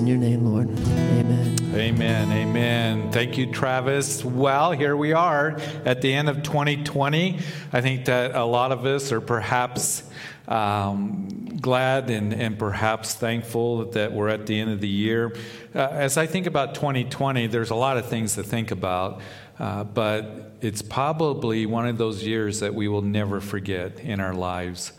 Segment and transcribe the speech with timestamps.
[0.00, 0.70] in your name, Lord.
[0.70, 1.56] Amen.
[1.74, 2.32] Amen.
[2.32, 3.12] Amen.
[3.12, 4.24] Thank you, Travis.
[4.24, 7.38] Well, here we are at the end of 2020.
[7.70, 10.02] I think that a lot of us are perhaps
[10.48, 15.36] um, glad and, and perhaps thankful that we're at the end of the year.
[15.74, 19.20] Uh, as I think about 2020, there's a lot of things to think about,
[19.58, 24.32] uh, but it's probably one of those years that we will never forget in our
[24.32, 24.94] lives.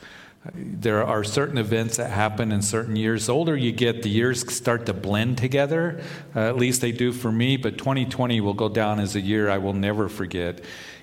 [0.56, 3.28] There are certain events that happen in certain years.
[3.28, 6.02] The older you get, the years start to blend together.
[6.36, 9.50] Uh, at least they do for me, but 2020 will go down as a year
[9.50, 10.62] I will never forget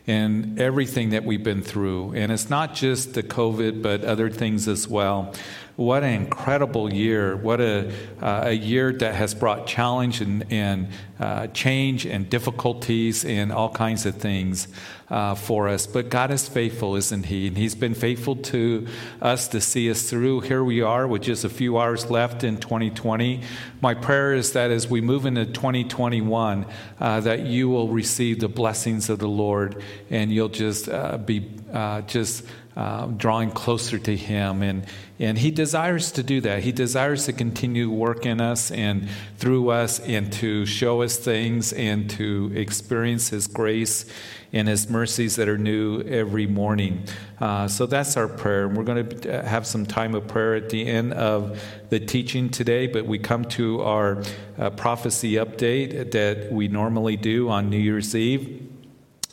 [0.08, 2.14] and everything that we've been through.
[2.14, 5.34] And it's not just the COVID, but other things as well.
[5.78, 7.36] What an incredible year.
[7.36, 10.88] What a, uh, a year that has brought challenge and, and
[11.20, 14.66] uh, change and difficulties and all kinds of things
[15.08, 15.86] uh, for us.
[15.86, 17.46] But God is faithful, isn't He?
[17.46, 18.88] And He's been faithful to
[19.22, 20.40] us to see us through.
[20.40, 23.42] Here we are with just a few hours left in 2020.
[23.80, 26.66] My prayer is that as we move into 2021,
[26.98, 31.48] uh, that you will receive the blessings of the Lord and you'll just uh, be
[31.72, 32.44] uh, just
[32.78, 34.62] uh, drawing closer to Him.
[34.62, 34.86] And,
[35.18, 36.62] and He desires to do that.
[36.62, 41.72] He desires to continue work in us and through us and to show us things
[41.72, 44.04] and to experience His grace
[44.52, 47.02] and His mercies that are new every morning.
[47.40, 48.66] Uh, so that's our prayer.
[48.66, 52.48] And we're going to have some time of prayer at the end of the teaching
[52.48, 54.22] today, but we come to our
[54.56, 58.67] uh, prophecy update that we normally do on New Year's Eve.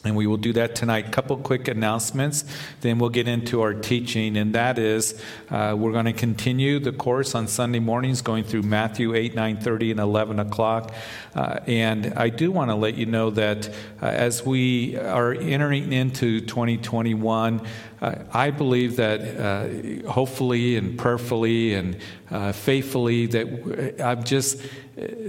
[0.05, 1.11] And we will do that tonight.
[1.11, 2.45] Couple quick announcements,
[2.81, 4.37] then we'll get into our teaching.
[4.37, 8.61] And that is, uh, we're going to continue the course on Sunday mornings, going through
[8.61, 10.93] Matthew 8, 9 30, and 11 o'clock.
[11.33, 13.67] Uh, and I do want to let you know that
[14.01, 17.61] uh, as we are entering into 2021,
[18.01, 21.97] uh, I believe that uh, hopefully and prayerfully and
[22.29, 24.61] uh, faithfully that I'm just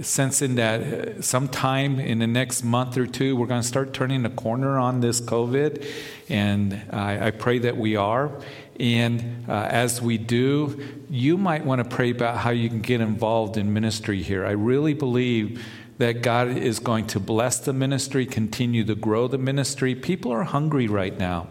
[0.01, 4.29] sensing that sometime in the next month or two, we're going to start turning the
[4.29, 5.85] corner on this COVID.
[6.29, 8.31] And I, I pray that we are.
[8.79, 13.01] And uh, as we do, you might want to pray about how you can get
[13.01, 14.45] involved in ministry here.
[14.45, 15.65] I really believe
[15.97, 19.95] that God is going to bless the ministry, continue to grow the ministry.
[19.95, 21.47] People are hungry right now.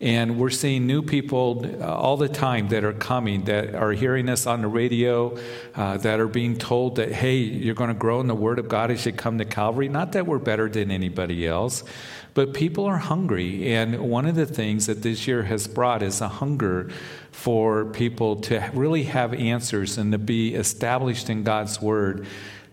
[0.00, 4.30] And we're seeing new people uh, all the time that are coming, that are hearing
[4.30, 5.38] us on the radio,
[5.74, 8.66] uh, that are being told that, hey, you're going to grow in the Word of
[8.66, 9.90] God as you come to Calvary.
[9.90, 11.84] Not that we're better than anybody else,
[12.32, 13.74] but people are hungry.
[13.74, 16.88] And one of the things that this year has brought is a hunger
[17.30, 22.26] for people to really have answers and to be established in God's Word.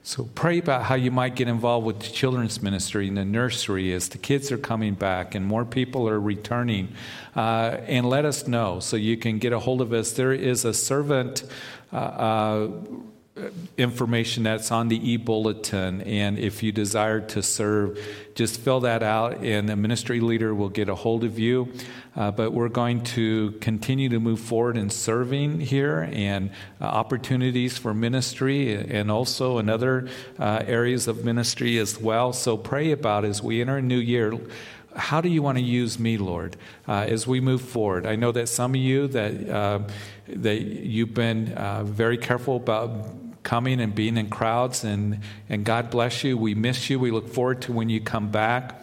[0.07, 3.91] So pray about how you might get involved with the children's ministry in the nursery
[3.91, 6.93] as the kids are coming back and more people are returning.
[7.35, 10.13] Uh, and let us know so you can get a hold of us.
[10.13, 11.43] There is a servant.
[11.91, 12.69] Uh, uh,
[13.77, 17.99] information that's on the e-bulletin and if you desire to serve
[18.33, 21.71] just fill that out and the ministry leader will get a hold of you
[22.17, 26.49] uh, but we're going to continue to move forward in serving here and
[26.81, 32.57] uh, opportunities for ministry and also in other uh, areas of ministry as well so
[32.57, 34.37] pray about as we enter a new year
[34.95, 36.57] how do you want to use me, Lord,
[36.87, 38.07] uh, as we move forward?
[38.07, 39.79] I know that some of you that uh,
[40.27, 43.05] that you've been uh, very careful about
[43.47, 44.83] coming and being in crowds.
[44.83, 46.37] And, and God bless you.
[46.37, 46.99] We miss you.
[46.99, 48.81] We look forward to when you come back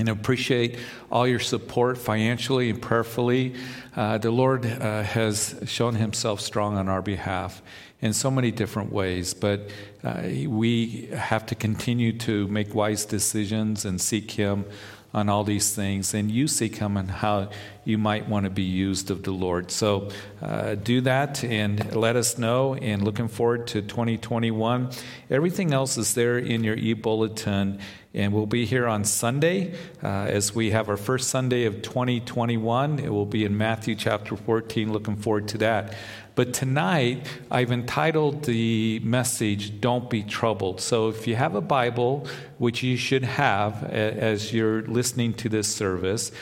[0.00, 0.78] and appreciate
[1.12, 3.54] all your support financially and prayerfully.
[3.94, 7.60] Uh, the Lord uh, has shown himself strong on our behalf
[8.00, 9.68] in so many different ways, but
[10.02, 14.64] uh, we have to continue to make wise decisions and seek him
[15.12, 17.50] on all these things, and you seek Him and how
[17.84, 19.70] you might want to be used of the Lord.
[19.70, 22.74] So uh, do that and let us know.
[22.74, 24.90] And looking forward to 2021.
[25.28, 27.80] Everything else is there in your e bulletin.
[28.12, 29.72] And we'll be here on Sunday
[30.02, 32.98] uh, as we have our first Sunday of 2021.
[32.98, 34.92] It will be in Matthew chapter 14.
[34.92, 35.94] Looking forward to that.
[36.34, 40.80] But tonight, I've entitled the message, Don't Be Troubled.
[40.80, 42.26] So if you have a Bible,
[42.58, 46.32] which you should have as you're listening to this service,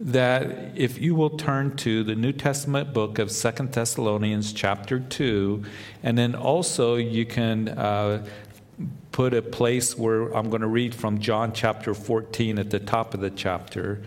[0.00, 5.62] that if you will turn to the New Testament book of Second Thessalonians, chapter 2,
[6.02, 8.26] and then also you can uh,
[9.12, 13.14] put a place where I'm going to read from John chapter 14 at the top
[13.14, 14.02] of the chapter.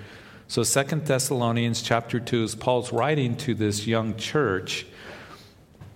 [0.48, 4.86] So Second Thessalonians chapter 2 is Paul's writing to this young church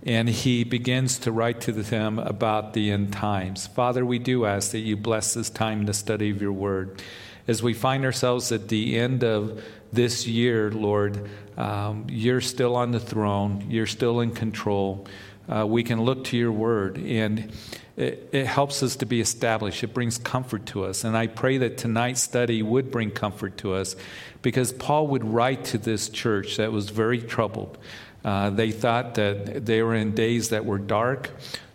[0.03, 3.67] and he begins to write to them about the end times.
[3.67, 7.01] Father, we do ask that you bless this time in the study of your word.
[7.47, 12.91] As we find ourselves at the end of this year, Lord, um, you're still on
[12.91, 15.07] the throne, you're still in control.
[15.49, 17.51] Uh, we can look to your word and
[17.97, 19.83] it, it helps us to be established.
[19.83, 21.03] It brings comfort to us.
[21.03, 23.95] And I pray that tonight's study would bring comfort to us
[24.41, 27.77] because Paul would write to this church that was very troubled.
[28.23, 31.31] Uh, they thought that they were in days that were dark,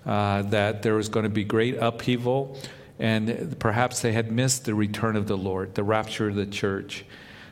[0.07, 2.59] uh, that there was going to be great upheaval,
[2.99, 7.05] and perhaps they had missed the return of the Lord, the rapture of the church.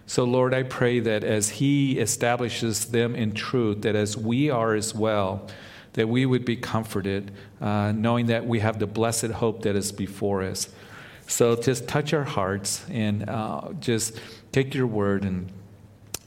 [0.07, 4.75] So, Lord, I pray that as He establishes them in truth, that as we are
[4.75, 5.49] as well,
[5.95, 9.93] that we would be comforted, uh, knowing that we have the blessed hope that is
[9.93, 10.69] before us.
[11.27, 14.21] So just touch our hearts and uh, just
[14.53, 15.51] take your word and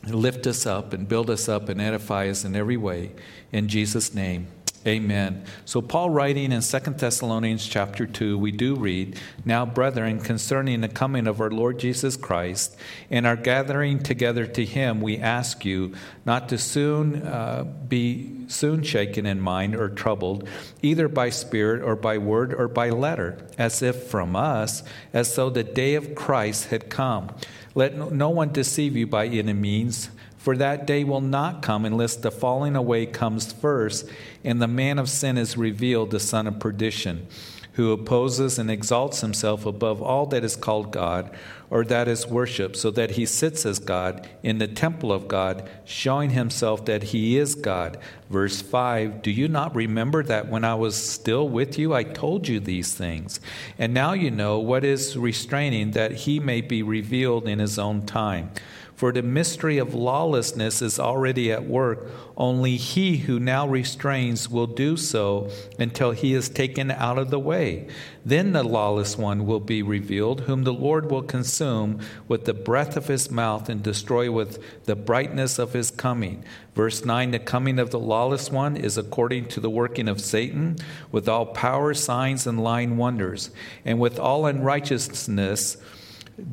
[0.08, 3.12] lift us up and build us up and edify us in every way.
[3.52, 4.48] In Jesus' name.
[4.88, 5.44] Amen.
[5.66, 10.88] So Paul writing in 2 Thessalonians chapter 2, we do read, Now brethren, concerning the
[10.88, 12.78] coming of our Lord Jesus Christ
[13.10, 18.84] and our gathering together to him, we ask you not to soon uh, be soon
[18.84, 20.48] shaken in mind or troubled,
[20.84, 24.84] either by spirit or by word or by letter, as if from us,
[25.14, 27.34] as though the day of Christ had come.
[27.74, 30.10] Let no one deceive you by any means
[30.46, 34.08] for that day will not come unless the falling away comes first,
[34.44, 37.26] and the man of sin is revealed, the son of perdition,
[37.74, 41.36] who opposes and exalts himself above all that is called God
[41.72, 45.68] or that is worship, so that he sits as God in the temple of God,
[45.84, 47.98] showing himself that he is God.
[48.30, 52.48] Verse 5 Do you not remember that when I was still with you, I told
[52.48, 53.40] you these things?
[53.80, 58.06] And now you know what is restraining, that he may be revealed in his own
[58.06, 58.52] time.
[58.96, 62.10] For the mystery of lawlessness is already at work.
[62.38, 67.40] Only he who now restrains will do so until he is taken out of the
[67.40, 67.88] way.
[68.26, 72.00] Then the lawless one will be revealed, whom the Lord will consume
[72.30, 76.46] with the breath of his mouth and destroy with the brightness of his coming.
[76.74, 80.78] Verse 9 The coming of the lawless one is according to the working of Satan,
[81.12, 83.50] with all power, signs, and lying wonders,
[83.84, 85.76] and with all unrighteousness,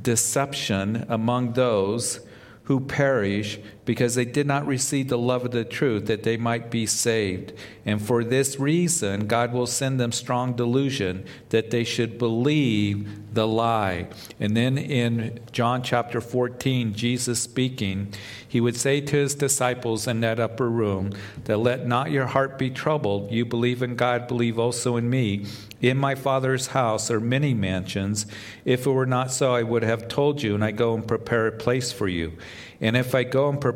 [0.03, 2.21] deception among those
[2.65, 6.71] who perish because they did not receive the love of the truth that they might
[6.71, 7.53] be saved.
[7.85, 13.47] And for this reason, God will send them strong delusion that they should believe the
[13.47, 14.09] lie.
[14.39, 18.13] And then in John chapter 14, Jesus speaking,
[18.47, 21.13] he would say to his disciples in that upper room
[21.45, 23.33] that let not your heart be troubled.
[23.33, 25.47] You believe in God, believe also in me.
[25.81, 28.27] In my Father's house are many mansions.
[28.65, 31.49] If it were not so, I would have told you, and I go and prepare
[31.49, 32.35] a place for you.
[32.83, 33.73] And if I go and pre-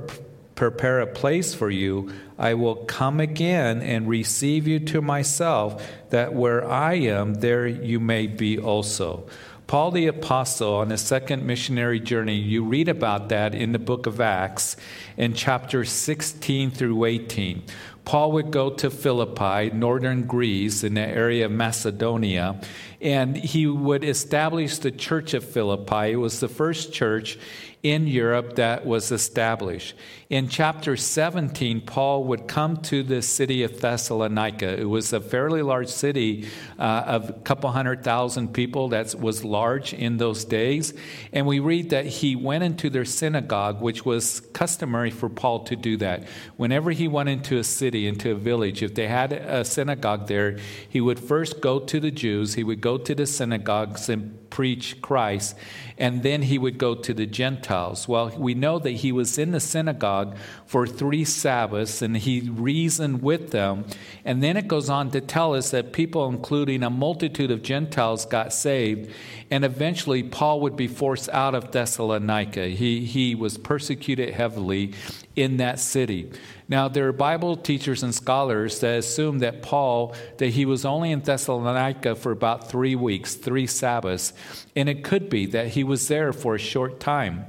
[0.56, 6.35] prepare a place for you, I will come again and receive you to myself, that
[6.35, 9.26] where I am, there you may be also.
[9.67, 14.06] Paul the Apostle on his second missionary journey, you read about that in the book
[14.06, 14.76] of Acts
[15.17, 17.64] in chapter 16 through 18.
[18.05, 22.61] Paul would go to Philippi, northern Greece, in the area of Macedonia,
[23.00, 26.12] and he would establish the church of Philippi.
[26.12, 27.37] It was the first church
[27.92, 29.94] in Europe that was established.
[30.28, 34.80] In chapter 17, Paul would come to the city of Thessalonica.
[34.80, 36.48] It was a fairly large city
[36.80, 38.88] uh, of a couple hundred thousand people.
[38.88, 40.94] That was large in those days.
[41.32, 45.76] And we read that he went into their synagogue, which was customary for Paul to
[45.76, 46.24] do that.
[46.56, 50.58] Whenever he went into a city, into a village, if they had a synagogue there,
[50.88, 55.02] he would first go to the Jews, he would go to the synagogues and preach
[55.02, 55.55] Christ,
[55.98, 58.06] and then he would go to the Gentiles.
[58.06, 60.36] Well, we know that he was in the synagogue
[60.67, 63.86] for three Sabbaths and he reasoned with them.
[64.24, 68.26] And then it goes on to tell us that people, including a multitude of Gentiles,
[68.26, 69.10] got saved.
[69.50, 72.67] And eventually, Paul would be forced out of Thessalonica.
[72.67, 74.93] He, he was persecuted heavily
[75.36, 76.32] in that city.
[76.69, 81.12] Now, there are Bible teachers and scholars that assume that Paul, that he was only
[81.12, 84.32] in Thessalonica for about three weeks, three Sabbaths,
[84.74, 87.46] and it could be that he was there for a short time,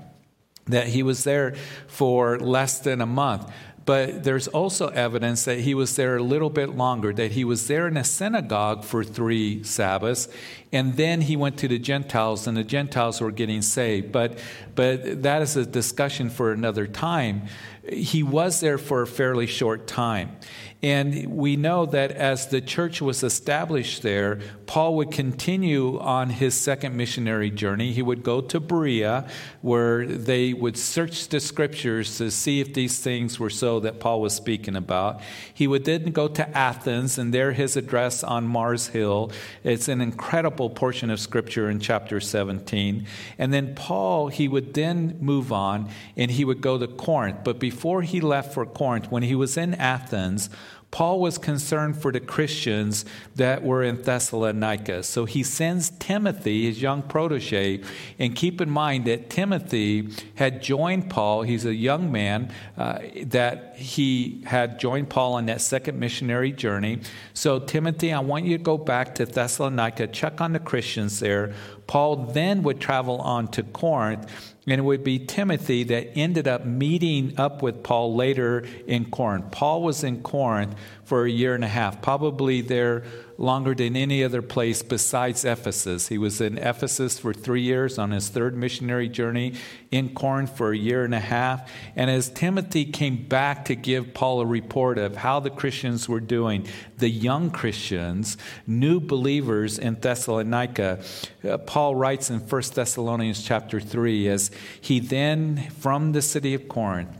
[0.65, 1.55] that he was there
[1.87, 3.51] for less than a month.
[3.85, 7.67] But there's also evidence that he was there a little bit longer, that he was
[7.67, 10.27] there in a synagogue for three Sabbaths,
[10.73, 14.11] and then he went to the Gentiles, and the Gentiles were getting saved.
[14.11, 14.39] But,
[14.75, 17.43] but that is a discussion for another time.
[17.89, 20.35] He was there for a fairly short time.
[20.83, 26.53] And we know that as the church was established there, Paul would continue on his
[26.53, 27.93] second missionary journey.
[27.93, 29.27] He would go to Berea,
[29.61, 34.21] where they would search the scriptures to see if these things were so that Paul
[34.21, 35.21] was speaking about.
[35.51, 39.31] He would then go to Athens, and there his address on Mars Hill.
[39.63, 43.05] It's an incredible portion of scripture in chapter 17.
[43.37, 47.39] And then Paul, he would then move on and he would go to Corinth.
[47.43, 50.49] But before he left for Corinth, when he was in Athens,
[50.97, 55.03] Paul was concerned for the Christians that were in Thessalonica.
[55.03, 57.83] So he sends Timothy, his young protege,
[58.17, 61.43] and keep in mind that Timothy had joined Paul.
[61.43, 67.01] He's a young man uh, that he had joined Paul on that second missionary journey.
[67.35, 71.53] So, Timothy, I want you to go back to Thessalonica, check on the Christians there.
[71.85, 76.65] Paul then would travel on to Corinth, and it would be Timothy that ended up
[76.65, 79.51] meeting up with Paul later in Corinth.
[79.51, 83.03] Paul was in Corinth for a year and a half, probably there
[83.37, 86.07] longer than any other place besides Ephesus.
[86.07, 89.53] He was in Ephesus for three years on his third missionary journey,
[89.91, 91.71] in Corinth for a year and a half.
[91.95, 96.19] And as Timothy came back to give Paul a report of how the Christians were
[96.19, 96.67] doing,
[96.97, 101.03] the young Christians, new believers in Thessalonica,
[101.47, 104.51] uh, Paul writes in 1 Thessalonians chapter 3 as
[104.81, 107.15] he then, from the city of Corinth,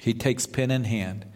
[0.00, 1.26] he takes pen in hand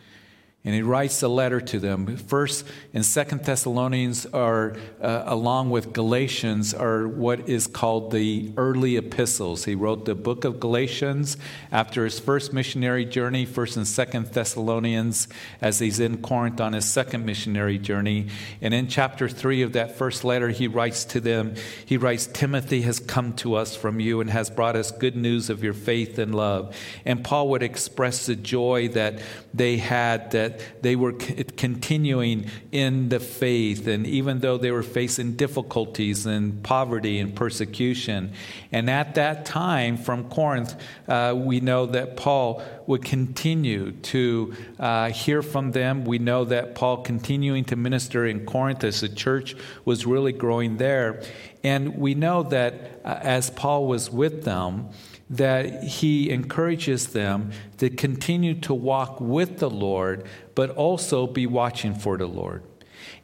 [0.67, 2.17] and he writes a letter to them.
[2.17, 8.97] First and Second Thessalonians are, uh, along with Galatians, are what is called the early
[8.97, 9.65] epistles.
[9.65, 11.37] He wrote the book of Galatians
[11.71, 15.29] after his first missionary journey, First and Second Thessalonians,
[15.61, 18.27] as he's in Corinth on his second missionary journey.
[18.61, 21.55] And in chapter three of that first letter, he writes to them.
[21.85, 25.49] He writes, "Timothy has come to us from you and has brought us good news
[25.49, 29.21] of your faith and love." And Paul would express the joy that
[29.55, 35.33] they had that they were continuing in the faith, and even though they were facing
[35.33, 38.33] difficulties and poverty and persecution.
[38.73, 40.75] And at that time, from Corinth,
[41.09, 46.05] uh, we know that Paul would continue to uh, hear from them.
[46.05, 50.77] We know that Paul continuing to minister in Corinth as the church was really growing
[50.77, 51.23] there.
[51.65, 54.91] And we know that uh, as Paul was with them,
[55.29, 61.95] that he encourages them to continue to walk with the Lord, but also be watching
[61.95, 62.63] for the Lord.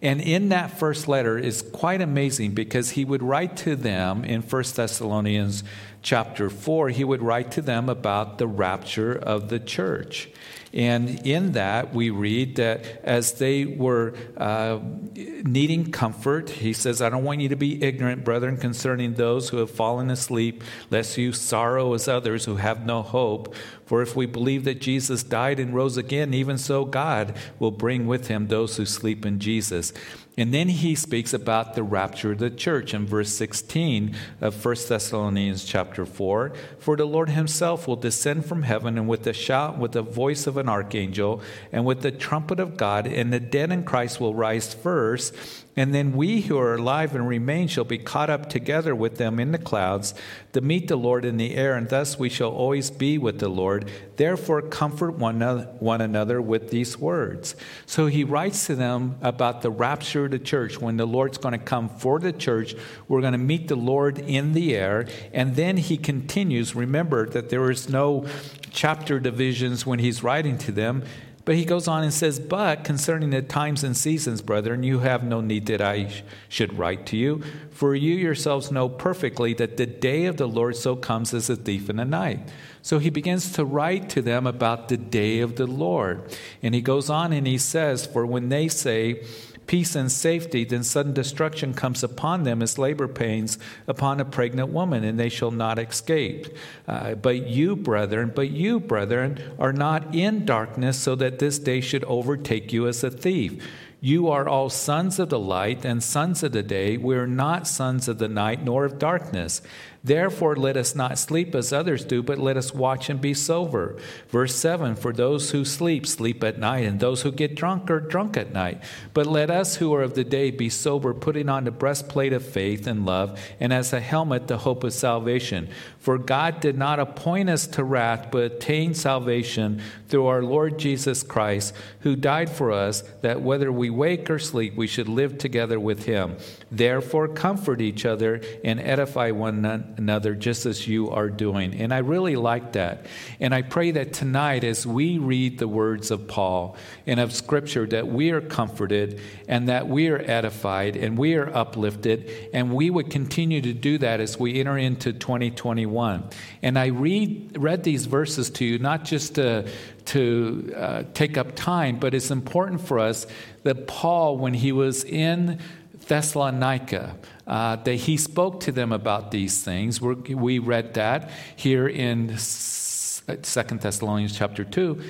[0.00, 4.42] And in that first letter is quite amazing because he would write to them in
[4.42, 5.62] 1 Thessalonians
[6.02, 10.28] chapter 4, he would write to them about the rapture of the church.
[10.74, 14.78] And in that, we read that as they were uh,
[15.14, 19.58] needing comfort, he says, I don't want you to be ignorant, brethren, concerning those who
[19.58, 23.54] have fallen asleep, lest you sorrow as others who have no hope.
[23.84, 28.06] For if we believe that Jesus died and rose again, even so God will bring
[28.06, 29.92] with him those who sleep in Jesus.
[30.38, 34.76] And then he speaks about the rapture of the church in verse 16 of 1
[34.88, 36.52] Thessalonians chapter 4.
[36.78, 40.46] For the Lord himself will descend from heaven and with a shout, with the voice
[40.46, 44.34] of an archangel, and with the trumpet of God, and the dead in Christ will
[44.34, 45.34] rise first.
[45.74, 49.40] And then we who are alive and remain shall be caught up together with them
[49.40, 50.12] in the clouds
[50.52, 53.48] to meet the Lord in the air, and thus we shall always be with the
[53.48, 53.90] Lord.
[54.16, 57.56] Therefore, comfort one another, with these words.
[57.86, 60.78] So he writes to them about the rapture of the church.
[60.78, 62.74] When the Lord's going to come for the church,
[63.08, 65.06] we're going to meet the Lord in the air.
[65.32, 66.74] And then he continues.
[66.74, 68.26] Remember that there is no
[68.70, 71.02] chapter divisions when he's writing to them.
[71.44, 75.24] But he goes on and says, But concerning the times and seasons, brethren, you have
[75.24, 79.76] no need that I sh- should write to you, for you yourselves know perfectly that
[79.76, 82.48] the day of the Lord so comes as a thief in the night.
[82.80, 86.36] So he begins to write to them about the day of the Lord.
[86.62, 89.24] And he goes on and he says, For when they say,
[89.72, 94.68] peace and safety, then sudden destruction comes upon them as labor pains upon a pregnant
[94.68, 96.46] woman, and they shall not escape.
[96.86, 101.80] Uh, but you, brethren, but you, brethren, are not in darkness, so that this day
[101.80, 103.66] should overtake you as a thief.
[103.98, 106.98] You are all sons of the light and sons of the day.
[106.98, 109.62] We are not sons of the night nor of darkness.
[110.04, 113.96] Therefore, let us not sleep as others do, but let us watch and be sober.
[114.30, 118.00] Verse 7 For those who sleep, sleep at night, and those who get drunk are
[118.00, 118.82] drunk at night.
[119.14, 122.44] But let us who are of the day be sober, putting on the breastplate of
[122.44, 125.68] faith and love, and as a helmet, the hope of salvation.
[126.00, 131.22] For God did not appoint us to wrath, but attained salvation through our Lord Jesus
[131.22, 135.78] Christ, who died for us, that whether we wake or sleep, we should live together
[135.78, 136.36] with him.
[136.72, 141.74] Therefore, comfort each other and edify one another another just as you are doing.
[141.80, 143.06] And I really like that.
[143.40, 147.86] And I pray that tonight, as we read the words of Paul and of Scripture,
[147.86, 152.50] that we are comforted and that we are edified and we are uplifted.
[152.52, 156.24] And we would continue to do that as we enter into 2021.
[156.62, 159.68] And I read, read these verses to you, not just to,
[160.06, 163.26] to uh, take up time, but it's important for us
[163.62, 165.60] that Paul, when he was in
[166.06, 167.16] Thessalonica,
[167.52, 170.00] uh, that he spoke to them about these things.
[170.00, 175.02] We're, we read that here in Second Thessalonians chapter 2.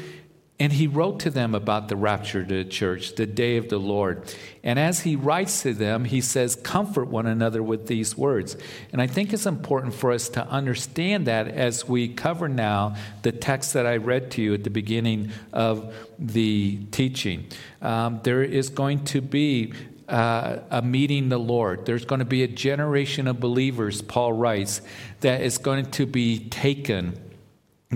[0.59, 3.79] And he wrote to them about the rapture to the church, the day of the
[3.79, 4.35] Lord.
[4.65, 8.57] And as he writes to them, he says, Comfort one another with these words.
[8.93, 13.31] And I think it's important for us to understand that as we cover now the
[13.31, 17.47] text that I read to you at the beginning of the teaching.
[17.81, 19.73] Um, there is going to be
[20.13, 21.87] uh, a meeting the Lord.
[21.87, 24.83] There's going to be a generation of believers, Paul writes,
[25.21, 27.19] that is going to be taken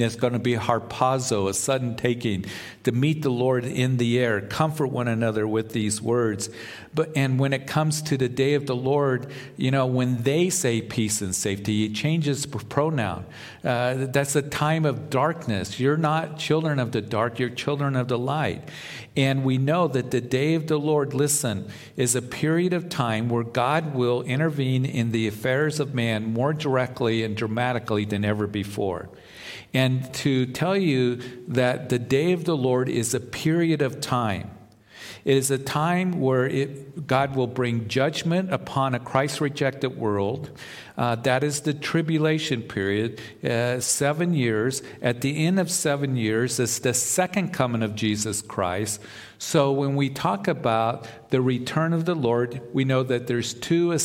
[0.00, 2.44] there's going to be a harpazo, a sudden taking,
[2.84, 4.40] to meet the Lord in the air.
[4.40, 6.50] Comfort one another with these words.
[6.94, 10.50] But and when it comes to the day of the Lord, you know, when they
[10.50, 13.26] say peace and safety, he changes pronoun.
[13.62, 15.78] Uh, that's a time of darkness.
[15.78, 18.68] You're not children of the dark; you're children of the light.
[19.16, 23.28] And we know that the day of the Lord, listen, is a period of time
[23.28, 28.46] where God will intervene in the affairs of man more directly and dramatically than ever
[28.46, 29.08] before
[29.76, 31.16] and to tell you
[31.49, 34.50] that the day of the Lord is a period of time.
[35.26, 40.50] It is a time where it, God will bring judgment upon a Christ rejected world.
[40.97, 44.83] Uh, that is the tribulation period, uh, seven years.
[45.02, 49.02] At the end of seven years is the second coming of Jesus Christ.
[49.46, 53.92] So when we talk about the return of the Lord, we know that there's two
[53.92, 53.96] uh,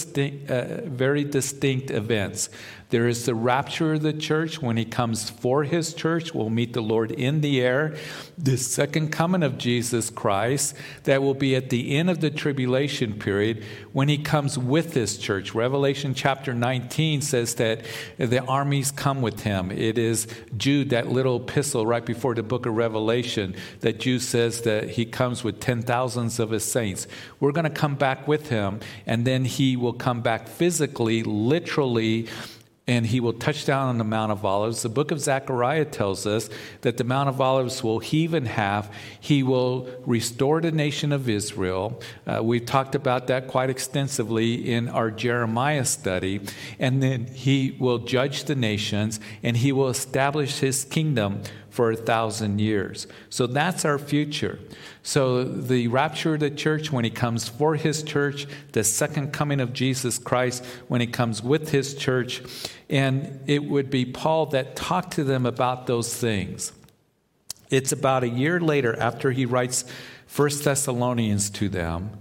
[0.86, 2.48] very distinct events.
[2.92, 6.36] There is the rapture of the church when he comes for his church.
[6.36, 7.96] We'll meet the Lord in the air.
[8.38, 13.18] The second coming of Jesus Christ, that will be at the end of the tribulation
[13.18, 15.56] period when he comes with his church.
[15.56, 17.86] Revelation chapter 19 says that
[18.18, 19.72] the armies come with him.
[19.72, 24.64] It is Jude, that little epistle right before the book of Revelation, that Jude says
[24.64, 27.08] that he comes with ten thousands of his saints.
[27.40, 32.28] We're going to come back with him, and then he will come back physically, literally
[32.88, 34.82] and he will touch down on the Mount of Olives.
[34.82, 36.50] The book of Zechariah tells us
[36.82, 38.90] that the Mount of Olives will heave in half.
[39.20, 42.02] He will restore the nation of Israel.
[42.26, 46.42] Uh, we've talked about that quite extensively in our Jeremiah study.
[46.80, 51.96] And then he will judge the nations and he will establish his kingdom for a
[51.96, 53.08] thousand years.
[53.30, 54.60] So that's our future.
[55.04, 59.60] So the rapture of the church, when he comes for his church, the second coming
[59.60, 62.44] of Jesus Christ, when he comes with his church,
[62.90, 66.72] and it would be Paul that talked to them about those things.
[67.72, 69.86] It's about a year later, after he writes
[70.28, 72.12] First Thessalonians to them,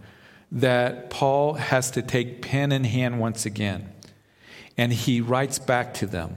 [0.52, 3.92] that Paul has to take pen in hand once again.
[4.78, 6.36] And he writes back to them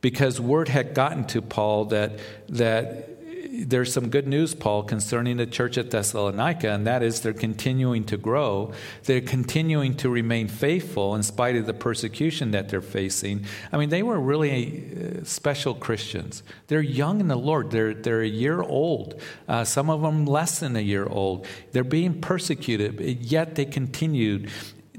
[0.00, 3.17] because word had gotten to Paul that, that
[3.50, 8.04] there's some good news, Paul, concerning the church at Thessalonica, and that is they're continuing
[8.04, 8.72] to grow.
[9.04, 13.44] They're continuing to remain faithful in spite of the persecution that they're facing.
[13.72, 16.42] I mean, they were really uh, special Christians.
[16.68, 20.60] They're young in the Lord, they're, they're a year old, uh, some of them less
[20.60, 21.46] than a year old.
[21.72, 24.50] They're being persecuted, yet they continued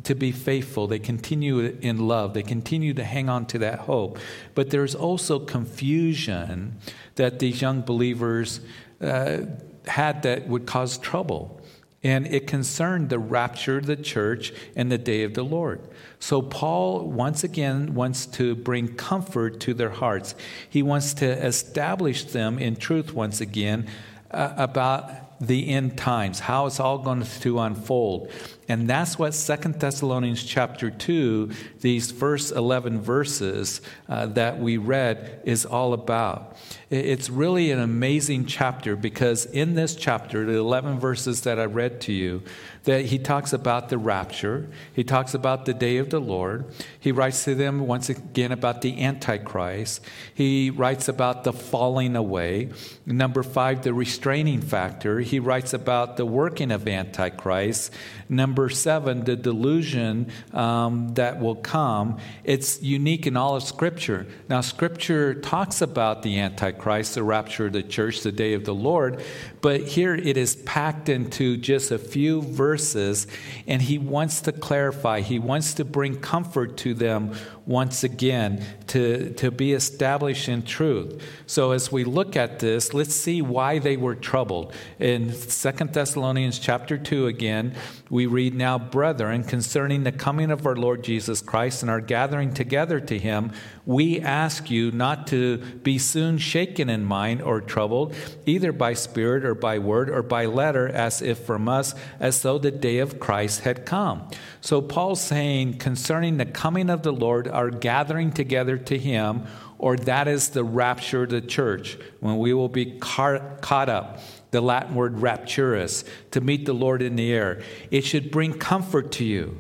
[0.04, 0.88] to be faithful.
[0.88, 2.34] They continue in love.
[2.34, 4.20] They continue to hang on to that hope.
[4.56, 6.78] But there's also confusion
[7.16, 8.62] that these young believers
[9.02, 9.40] uh,
[9.86, 11.62] had that would cause trouble.
[12.02, 15.82] And it concerned the rapture of the church and the day of the Lord.
[16.20, 20.34] So, Paul once again wants to bring comfort to their hearts.
[20.70, 23.88] He wants to establish them in truth once again
[24.32, 28.32] uh, about the end times, how it's all going to unfold.
[28.70, 31.50] And that's what Second Thessalonians chapter 2,
[31.82, 36.56] these first 11 verses uh, that we read, is all about.
[36.90, 42.02] It's really an amazing chapter because in this chapter, the 11 verses that I read
[42.02, 42.42] to you,
[42.86, 46.66] that he talks about the rapture, he talks about the day of the Lord,
[47.00, 50.02] he writes to them once again about the Antichrist,
[50.34, 52.72] he writes about the falling away.
[53.06, 57.94] Number five, the restraining factor, he writes about the working of Antichrist.
[58.30, 62.18] Number seven, the delusion um, that will come.
[62.44, 64.26] It's unique in all of Scripture.
[64.48, 66.79] Now, Scripture talks about the Antichrist,
[67.14, 69.24] the rapture of the church, the day of the Lord,
[69.62, 73.28] but here it is packed into just a few verses,
[73.68, 77.36] and he wants to clarify, he wants to bring comfort to them
[77.70, 81.22] once again to, to be established in truth.
[81.46, 84.74] So as we look at this, let's see why they were troubled.
[84.98, 87.76] In Second Thessalonians chapter 2 again,
[88.10, 92.56] we read now, brethren, concerning the coming of our Lord Jesus Christ and our gathering
[92.56, 93.52] together to him,
[93.86, 98.16] we ask you not to be soon shaken in mind or troubled,
[98.48, 102.58] either by spirit or by word or by letter, as if from us, as though
[102.58, 104.28] the day of Christ had come.
[104.62, 109.44] So Paul's saying concerning the coming of the Lord, our gathering together to Him,
[109.78, 114.20] or that is the rapture of the church, when we will be caught up,
[114.52, 117.62] the Latin word rapturus, to meet the Lord in the air.
[117.92, 119.60] It should bring comfort to you.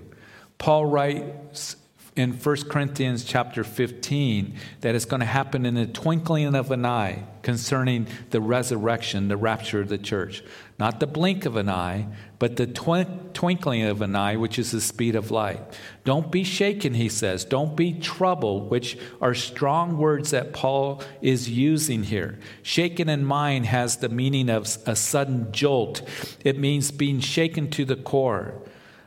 [0.57, 1.75] Paul writes
[2.19, 6.85] in 1 Corinthians chapter 15 that it's going to happen in the twinkling of an
[6.85, 10.43] eye concerning the resurrection, the rapture of the church.
[10.77, 14.81] Not the blink of an eye, but the twinkling of an eye, which is the
[14.81, 15.61] speed of light.
[16.03, 17.45] Don't be shaken, he says.
[17.45, 22.37] Don't be troubled, which are strong words that Paul is using here.
[22.63, 26.01] Shaken in mind has the meaning of a sudden jolt,
[26.43, 28.55] it means being shaken to the core.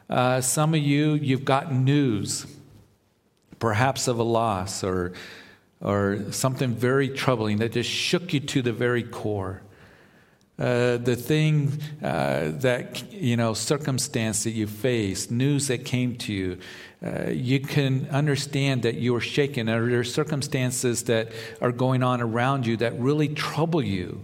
[0.09, 2.47] Uh, some of you, you've gotten news
[3.63, 5.13] perhaps of a loss or,
[5.81, 9.63] or something very troubling that just shook you to the very core.
[10.59, 11.71] Uh, the thing
[12.03, 16.59] uh, that, you know, circumstance that you faced, news that came to you,
[17.05, 19.69] uh, you can understand that you are shaken.
[19.69, 24.21] Or there are circumstances that are going on around you that really trouble you.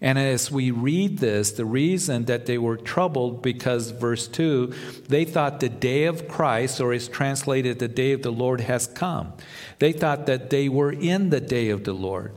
[0.00, 4.72] And as we read this, the reason that they were troubled, because verse 2,
[5.08, 8.86] they thought the day of Christ, or is translated the day of the Lord, has
[8.86, 9.32] come.
[9.78, 12.32] They thought that they were in the day of the Lord.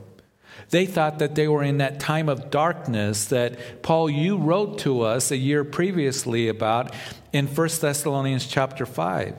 [0.70, 5.02] They thought that they were in that time of darkness that Paul you wrote to
[5.02, 6.94] us a year previously about
[7.32, 9.34] in 1 Thessalonians chapter 5.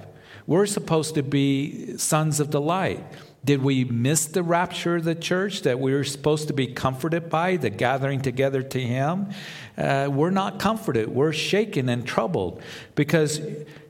[0.46, 3.04] We're supposed to be sons of the light.
[3.44, 7.30] Did we miss the rapture of the church that we were supposed to be comforted
[7.30, 9.30] by, the gathering together to Him?
[9.78, 11.10] Uh, we're not comforted.
[11.10, 12.62] We're shaken and troubled
[12.94, 13.42] because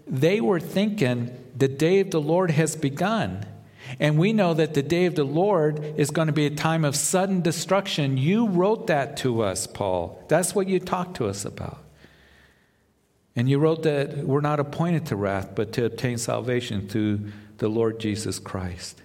[0.08, 3.46] they were thinking the day of the Lord has begun.
[4.00, 6.86] And we know that the day of the Lord is going to be a time
[6.86, 8.18] of sudden destruction.
[8.18, 10.24] You wrote that to us, Paul.
[10.30, 11.84] That's what you talked to us about.
[13.36, 17.68] And you wrote that we're not appointed to wrath, but to obtain salvation through the
[17.68, 19.02] Lord Jesus Christ.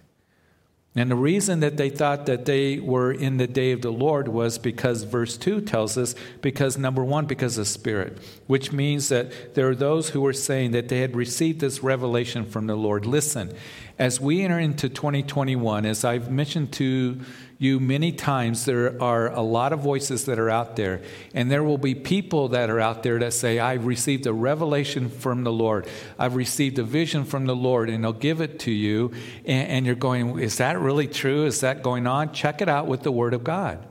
[0.96, 4.28] And the reason that they thought that they were in the day of the Lord
[4.28, 9.54] was because verse 2 tells us, because number one, because of Spirit, which means that
[9.54, 13.04] there are those who were saying that they had received this revelation from the Lord.
[13.04, 13.54] Listen,
[13.98, 17.18] as we enter into 2021, as I've mentioned to
[17.58, 21.00] you many times, there are a lot of voices that are out there,
[21.32, 25.08] and there will be people that are out there that say, I've received a revelation
[25.08, 25.88] from the Lord.
[26.18, 29.12] I've received a vision from the Lord, and they'll give it to you.
[29.46, 31.46] And, and you're going, Is that really true?
[31.46, 32.32] Is that going on?
[32.34, 33.82] Check it out with the Word of God.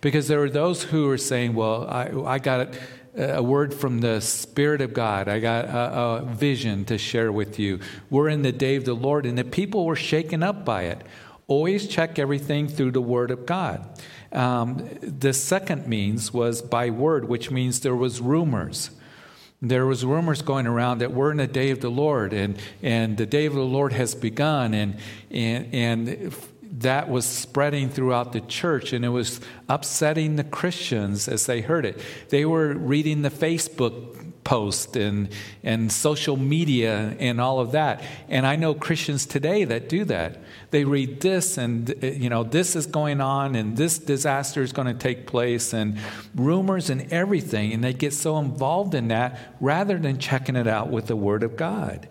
[0.00, 2.74] Because there are those who are saying, Well, I, I got
[3.16, 5.28] a word from the Spirit of God.
[5.28, 7.80] I got a, a, vision to share with you.
[8.10, 11.02] We're in the day of the Lord, and the people were shaken up by it.
[11.46, 13.86] Always check everything through the Word of God.
[14.32, 18.90] Um, the second means was by word, which means there was rumors.
[19.60, 23.16] There was rumors going around that we're in the day of the Lord, and, and
[23.16, 24.96] the day of the Lord has begun, and,
[25.30, 26.34] and, and
[26.78, 31.84] that was spreading throughout the church, and it was upsetting the Christians as they heard
[31.84, 32.00] it.
[32.30, 35.28] They were reading the Facebook post and,
[35.62, 38.02] and social media and all of that.
[38.28, 40.42] And I know Christians today that do that.
[40.70, 44.88] They read this and, you know, this is going on and this disaster is going
[44.88, 45.98] to take place and
[46.34, 47.72] rumors and everything.
[47.72, 51.42] And they get so involved in that rather than checking it out with the Word
[51.42, 52.08] of God.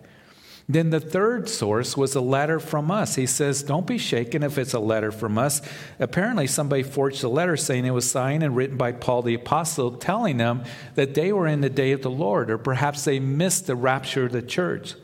[0.73, 3.15] Then the third source was a letter from us.
[3.15, 5.61] He says, Don't be shaken if it's a letter from us.
[5.99, 9.97] Apparently, somebody forged a letter saying it was signed and written by Paul the Apostle,
[9.97, 10.63] telling them
[10.95, 14.25] that they were in the day of the Lord, or perhaps they missed the rapture
[14.25, 14.95] of the church.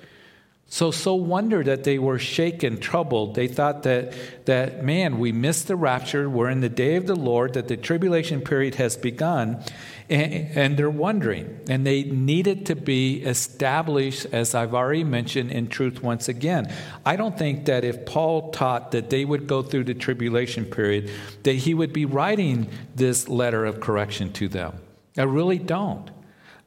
[0.70, 3.36] So, so wonder that they were shaken, troubled.
[3.36, 4.14] They thought that,
[4.46, 6.30] that, man, we missed the rapture.
[6.30, 9.64] We're in the day of the Lord, that the tribulation period has begun.
[10.10, 11.60] And, and they're wondering.
[11.70, 16.74] And they needed to be established, as I've already mentioned, in truth once again.
[17.06, 21.12] I don't think that if Paul taught that they would go through the tribulation period,
[21.44, 24.80] that he would be writing this letter of correction to them.
[25.18, 26.12] I really don't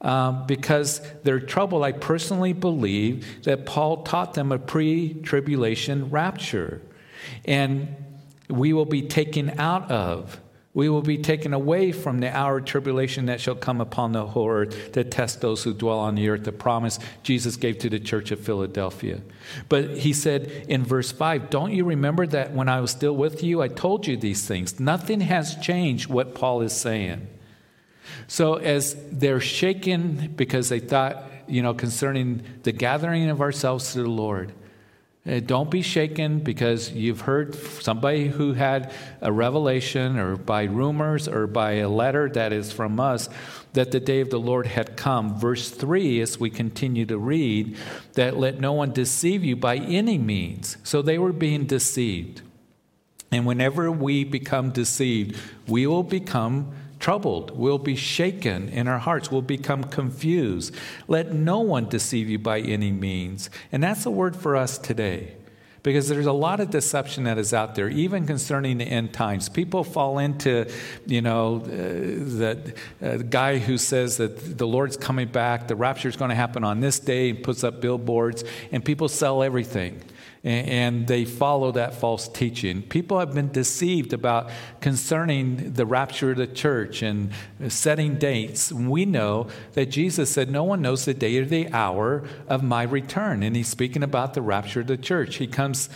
[0.03, 6.81] um, because their trouble, I personally believe that Paul taught them a pre tribulation rapture.
[7.45, 7.95] And
[8.49, 10.41] we will be taken out of,
[10.73, 14.25] we will be taken away from the hour of tribulation that shall come upon the
[14.25, 17.91] whole earth to test those who dwell on the earth, the promise Jesus gave to
[17.91, 19.21] the church of Philadelphia.
[19.69, 23.43] But he said in verse 5, Don't you remember that when I was still with
[23.43, 24.79] you, I told you these things?
[24.79, 27.27] Nothing has changed what Paul is saying.
[28.29, 34.05] So as they're shaken because they thought, you know, concerning the gathering of ourselves to
[34.05, 34.53] the Lord,
[35.27, 41.29] Uh, don't be shaken because you've heard somebody who had a revelation or by rumors
[41.29, 43.29] or by a letter that is from us
[43.75, 45.39] that the day of the Lord had come.
[45.39, 47.77] Verse 3, as we continue to read,
[48.15, 50.79] that let no one deceive you by any means.
[50.85, 52.41] So they were being deceived.
[53.31, 57.59] And whenever we become deceived, we will become troubled.
[57.59, 59.31] We'll be shaken in our hearts.
[59.31, 60.75] We'll become confused.
[61.09, 63.51] Let no one deceive you by any means.
[63.73, 65.35] And that's a word for us today.
[65.83, 69.49] Because there's a lot of deception that is out there, even concerning the end times.
[69.49, 70.71] People fall into,
[71.07, 71.69] you know, uh,
[72.39, 76.35] that uh, guy who says that the Lord's coming back, the rapture is going to
[76.35, 80.03] happen on this day, and puts up billboards, and people sell everything
[80.43, 82.83] and they follow that false teaching.
[82.83, 84.51] People have been deceived about
[84.81, 87.31] concerning the rapture of the church and
[87.69, 88.73] setting dates.
[88.73, 92.85] We know that Jesus said, No one knows the day or the hour of my
[92.85, 93.43] return.
[93.43, 95.37] And he's speaking about the rapture of the church.
[95.37, 95.91] He comes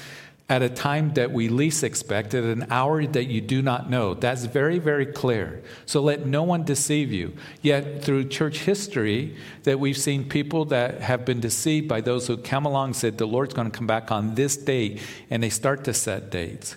[0.48, 4.12] at a time that we least expect, at an hour that you do not know.
[4.12, 5.62] That's very, very clear.
[5.86, 7.34] So let no one deceive you.
[7.62, 12.36] Yet, through church history, that we've seen people that have been deceived by those who
[12.36, 15.48] come along and said, The Lord's going to come back on this date, and they
[15.48, 16.76] start to set dates.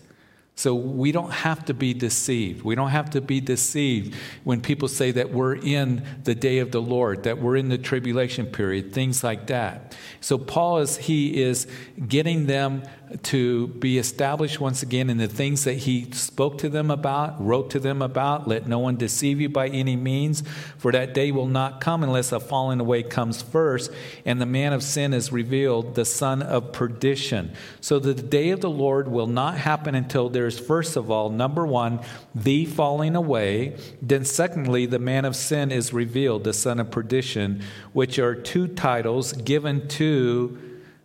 [0.57, 2.63] So we don't have to be deceived.
[2.63, 6.71] We don't have to be deceived when people say that we're in the day of
[6.71, 9.95] the Lord, that we're in the tribulation period, things like that.
[10.19, 11.67] So Paul is he is
[12.07, 12.81] getting them
[13.23, 17.69] to be established once again in the things that he spoke to them about, wrote
[17.71, 18.47] to them about.
[18.47, 20.43] Let no one deceive you by any means,
[20.77, 23.91] for that day will not come unless a falling away comes first,
[24.25, 27.53] and the man of sin is revealed, the son of perdition.
[27.79, 31.65] So the day of the Lord will not happen until there's, first of all, number
[31.65, 32.01] one,
[32.35, 33.77] the falling away.
[34.01, 38.67] Then, secondly, the man of sin is revealed, the son of perdition, which are two
[38.67, 40.57] titles given to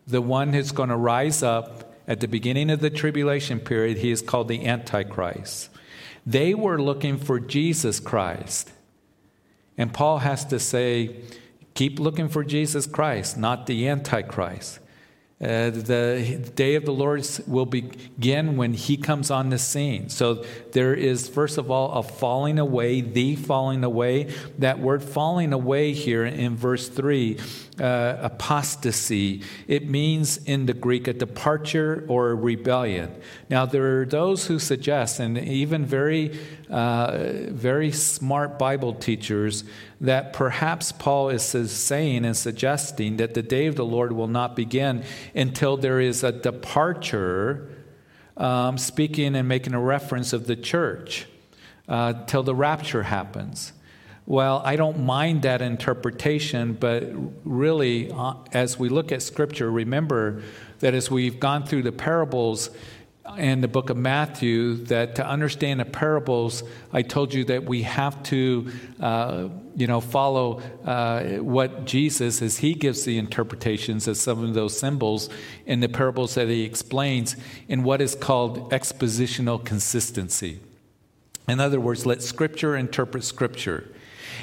[0.07, 4.11] the one who's going to rise up at the beginning of the tribulation period, he
[4.11, 5.71] is called the Antichrist.
[6.27, 8.71] They were looking for Jesus Christ.
[9.79, 11.17] And Paul has to say,
[11.75, 14.79] keep looking for Jesus Christ, not the Antichrist.
[15.43, 20.09] Uh, the day of the Lord will begin when He comes on the scene.
[20.09, 24.33] So there is, first of all, a falling away, the falling away.
[24.59, 27.39] That word falling away here in verse 3
[27.81, 29.43] uh, apostasy.
[29.67, 33.13] It means in the Greek a departure or a rebellion.
[33.49, 36.39] Now, there are those who suggest, and even very,
[36.73, 39.63] uh, very smart Bible teachers,
[40.01, 44.57] that perhaps Paul is saying and suggesting that the day of the Lord will not
[44.57, 45.05] begin
[45.35, 47.69] until there is a departure,
[48.39, 51.27] um, speaking and making a reference of the church,
[51.89, 53.75] uh, till the rapture happens.
[54.25, 57.05] Well, I don't mind that interpretation, but
[57.45, 60.43] really, uh, as we look at Scripture, remember
[60.79, 62.71] that as we've gone through the parables
[63.39, 67.83] in the book of Matthew, that to understand the parables, I told you that we
[67.83, 74.17] have to, uh, you know, follow uh, what Jesus, as he gives the interpretations of
[74.17, 75.29] some of those symbols
[75.67, 77.37] in the parables that he explains,
[77.69, 80.61] in what is called expositional consistency.
[81.49, 83.89] In other words, let Scripture interpret Scripture.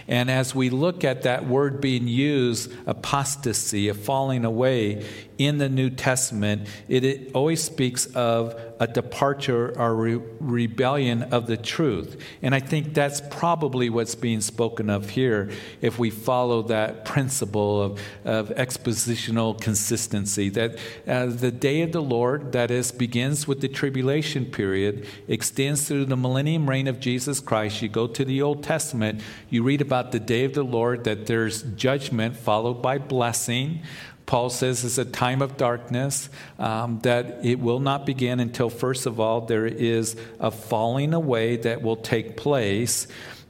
[0.07, 5.05] And as we look at that word being used, apostasy, a falling away,
[5.39, 11.47] in the New Testament, it, it always speaks of a departure or re- rebellion of
[11.47, 12.21] the truth.
[12.41, 15.49] And I think that's probably what's being spoken of here
[15.81, 20.49] if we follow that principle of, of expositional consistency.
[20.49, 25.87] That uh, the day of the Lord, that is, begins with the tribulation period, extends
[25.87, 27.81] through the millennium reign of Jesus Christ.
[27.81, 31.27] You go to the Old Testament, you read about the day of the Lord, that
[31.27, 33.81] there's judgment followed by blessing.
[34.29, 39.07] Paul says it's a time of darkness, um, that it will not begin until, first
[39.07, 43.07] of all, there is a falling away that will take place.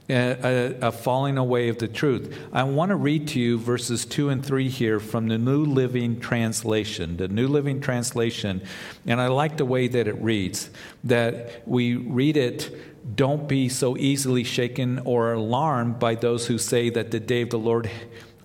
[0.08, 2.36] A, a, falling away of the truth.
[2.52, 6.18] I want to read to you verses 2 and 3 here from the New Living
[6.18, 7.16] Translation.
[7.16, 8.60] The New Living Translation,
[9.06, 10.68] and I like the way that it reads,
[11.04, 16.90] that we read it don't be so easily shaken or alarmed by those who say
[16.90, 17.88] that the day of the Lord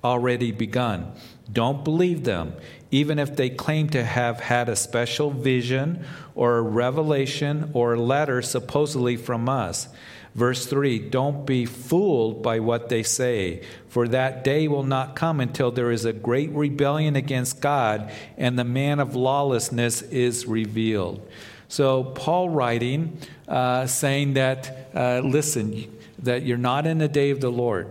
[0.03, 1.15] already begun.
[1.51, 2.53] Don't believe them,
[2.91, 8.01] even if they claim to have had a special vision or a revelation or a
[8.01, 9.87] letter supposedly from us.
[10.33, 15.39] Verse 3 Don't be fooled by what they say, for that day will not come
[15.39, 21.25] until there is a great rebellion against God and the man of lawlessness is revealed.
[21.67, 27.41] So, Paul writing, uh, saying that, uh, listen, that you're not in the day of
[27.41, 27.87] the Lord.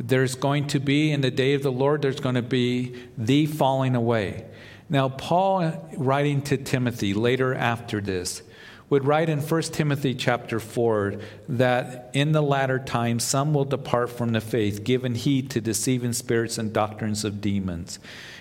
[0.00, 3.46] There's going to be, in the day of the Lord, there's going to be the
[3.46, 4.44] falling away.
[4.88, 8.42] Now, Paul, writing to Timothy later after this,
[8.90, 11.16] would write in 1 Timothy chapter 4
[11.48, 16.12] that in the latter times some will depart from the faith, giving heed to deceiving
[16.12, 17.98] spirits and doctrines of demons.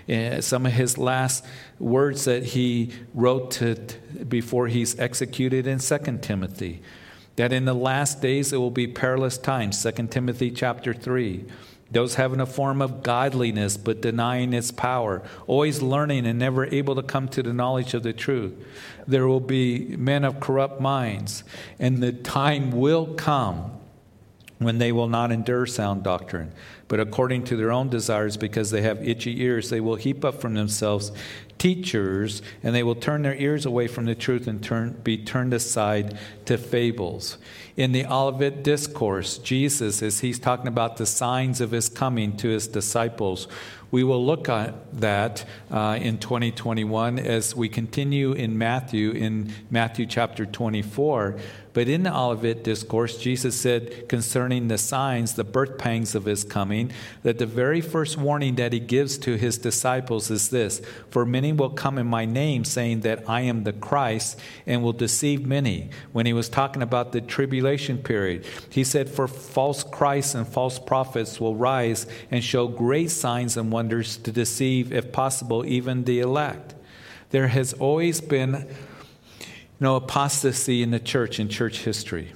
[0.08, 1.44] Uh, some of his last
[1.80, 3.76] words that he wrote to,
[4.30, 6.84] before he's executed in 2 Timothy
[7.38, 11.46] that in the last days it will be perilous times 2 timothy chapter 3
[11.92, 16.96] those having a form of godliness but denying its power, always learning and never able
[16.96, 18.54] to come to the knowledge of the truth.
[19.08, 21.44] There will be men of corrupt minds,
[21.80, 23.72] and the time will come
[24.60, 26.52] when they will not endure sound doctrine,
[26.88, 30.42] but according to their own desires, because they have itchy ears, they will heap up
[30.42, 31.12] from themselves
[31.58, 35.54] teachers, and they will turn their ears away from the truth and turn, be turned
[35.54, 37.38] aside to fables.
[37.76, 42.50] In the Olivet Discourse, Jesus, as he's talking about the signs of his coming to
[42.50, 43.48] his disciples,
[43.92, 50.06] we will look at that uh, in 2021 as we continue in Matthew, in Matthew
[50.06, 51.38] chapter 24.
[51.78, 56.44] But in the Olivet Discourse, Jesus said concerning the signs, the birth pangs of his
[56.44, 61.24] coming, that the very first warning that he gives to his disciples is this For
[61.24, 65.46] many will come in my name, saying that I am the Christ, and will deceive
[65.46, 65.92] many.
[66.14, 70.80] When he was talking about the tribulation period, he said, For false Christs and false
[70.80, 76.22] prophets will rise and show great signs and wonders to deceive, if possible, even the
[76.22, 76.74] elect.
[77.30, 78.68] There has always been
[79.80, 82.34] no apostasy in the church in church history.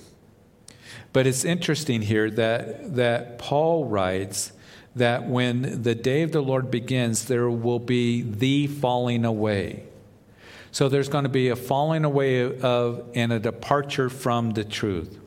[1.13, 4.53] But it's interesting here that, that Paul writes
[4.95, 9.83] that when the day of the Lord begins, there will be the falling away.
[10.71, 15.19] So there's going to be a falling away of and a departure from the truth.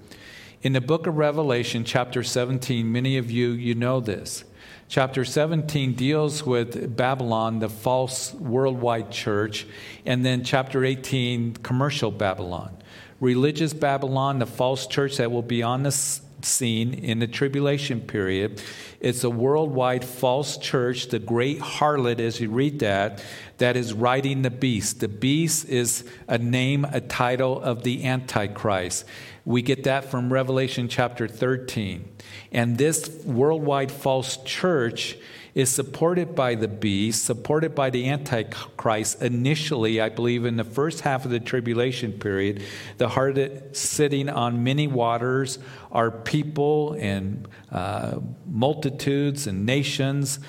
[0.63, 4.45] In the book of Revelation, chapter 17, many of you you know this.
[4.89, 9.67] Chapter 17 deals with Babylon, the false worldwide church,
[10.05, 12.77] and then chapter 18, commercial Babylon.
[13.19, 18.63] Religious Babylon, the false church that will be on the scene in the tribulation period.
[19.01, 23.23] It's a worldwide false church, the great harlot, as you read that,
[23.59, 25.01] that is riding the beast.
[25.01, 29.07] The beast is a name, a title of the Antichrist.
[29.45, 32.09] We get that from Revelation chapter 13.
[32.51, 35.19] And this worldwide false church
[35.55, 41.03] is supported by the beast, supported by the Antichrist initially, I believe, in the first
[41.03, 42.63] half of the tribulation period.
[42.99, 45.59] The heart sitting on many waters
[45.93, 50.41] are people and uh, multitudes and nations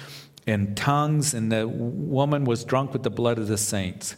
[0.48, 4.16] and tongues, and the woman was drunk with the blood of the saints.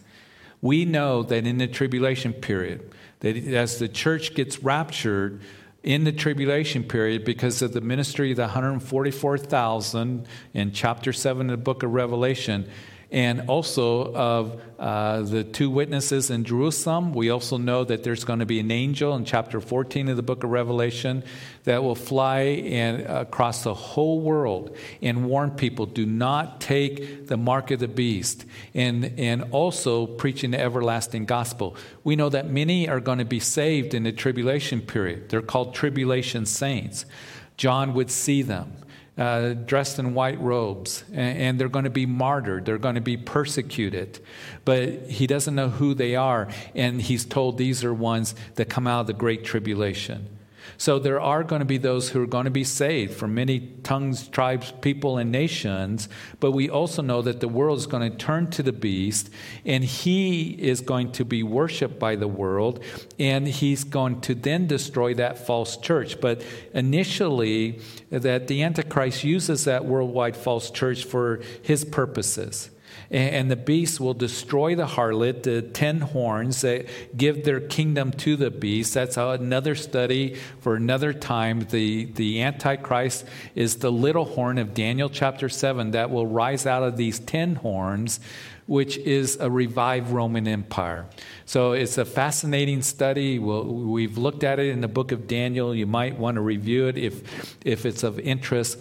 [0.61, 5.41] We know that in the tribulation period, that as the church gets raptured
[5.83, 11.51] in the tribulation period because of the ministry of the 144,000 in chapter 7 of
[11.51, 12.69] the book of Revelation,
[13.11, 17.13] and also of uh, the two witnesses in Jerusalem.
[17.13, 20.23] We also know that there's going to be an angel in chapter 14 of the
[20.23, 21.23] book of Revelation
[21.63, 27.37] that will fly in, across the whole world and warn people do not take the
[27.37, 31.77] mark of the beast, and, and also preaching the everlasting gospel.
[32.03, 35.29] We know that many are going to be saved in the tribulation period.
[35.29, 37.05] They're called tribulation saints.
[37.55, 38.73] John would see them
[39.17, 42.65] uh, dressed in white robes, and, and they're going to be martyred.
[42.65, 44.19] They're going to be persecuted.
[44.65, 48.87] But he doesn't know who they are, and he's told these are ones that come
[48.87, 50.29] out of the great tribulation.
[50.77, 53.59] So there are going to be those who are going to be saved from many
[53.83, 56.09] tongues, tribes, people, and nations.
[56.39, 59.29] But we also know that the world is going to turn to the beast,
[59.65, 62.83] and he is going to be worshiped by the world,
[63.17, 66.19] and he's going to then destroy that false church.
[66.19, 72.69] But initially, that the Antichrist uses that worldwide false church for his purposes
[73.09, 78.35] and the beast will destroy the harlot, the ten horns that give their kingdom to
[78.35, 78.93] the beast.
[78.93, 81.61] That's another study for another time.
[81.61, 86.83] The, the Antichrist is the little horn of Daniel chapter 7 that will rise out
[86.83, 88.19] of these ten horns
[88.67, 91.05] which is a revived Roman Empire.
[91.45, 93.39] So it's a fascinating study.
[93.39, 95.73] we have looked at it in the book of Daniel.
[95.73, 98.77] You might want to review it if, if it's of interest.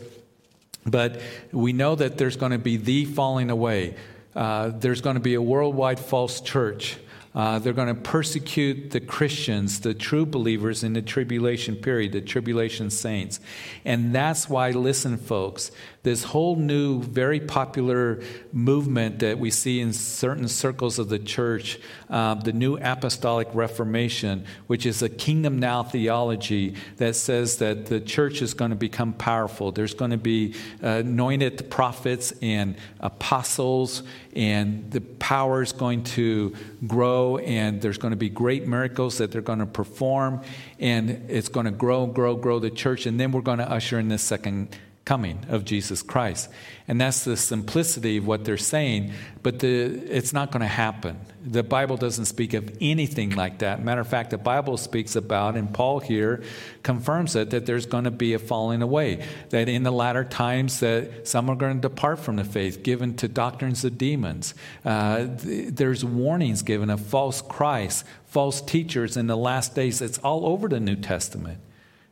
[0.84, 1.20] But
[1.52, 3.96] we know that there's going to be the falling away.
[4.36, 6.98] Uh, there's going to be a worldwide false church.
[7.34, 12.20] Uh, they're going to persecute the Christians, the true believers in the tribulation period, the
[12.22, 13.40] tribulation saints.
[13.84, 15.70] And that's why, listen, folks,
[16.06, 18.20] this whole new, very popular
[18.52, 24.44] movement that we see in certain circles of the church, uh, the new apostolic reformation,
[24.68, 29.12] which is a kingdom now theology that says that the church is going to become
[29.14, 29.72] powerful.
[29.72, 34.04] There's going to be uh, anointed prophets and apostles,
[34.36, 36.54] and the power is going to
[36.86, 40.40] grow, and there's going to be great miracles that they're going to perform,
[40.78, 43.98] and it's going to grow, grow, grow the church, and then we're going to usher
[43.98, 44.68] in the second
[45.06, 46.50] coming of Jesus Christ.
[46.88, 51.20] And that's the simplicity of what they're saying, but the, it's not going to happen.
[51.44, 53.82] The Bible doesn't speak of anything like that.
[53.82, 56.42] Matter of fact, the Bible speaks about, and Paul here
[56.82, 59.24] confirms it, that there's going to be a falling away.
[59.50, 63.14] That in the latter times, that some are going to depart from the faith, given
[63.18, 64.54] to doctrines of demons.
[64.84, 70.02] Uh, there's warnings given of false Christ, false teachers in the last days.
[70.02, 71.60] It's all over the New Testament.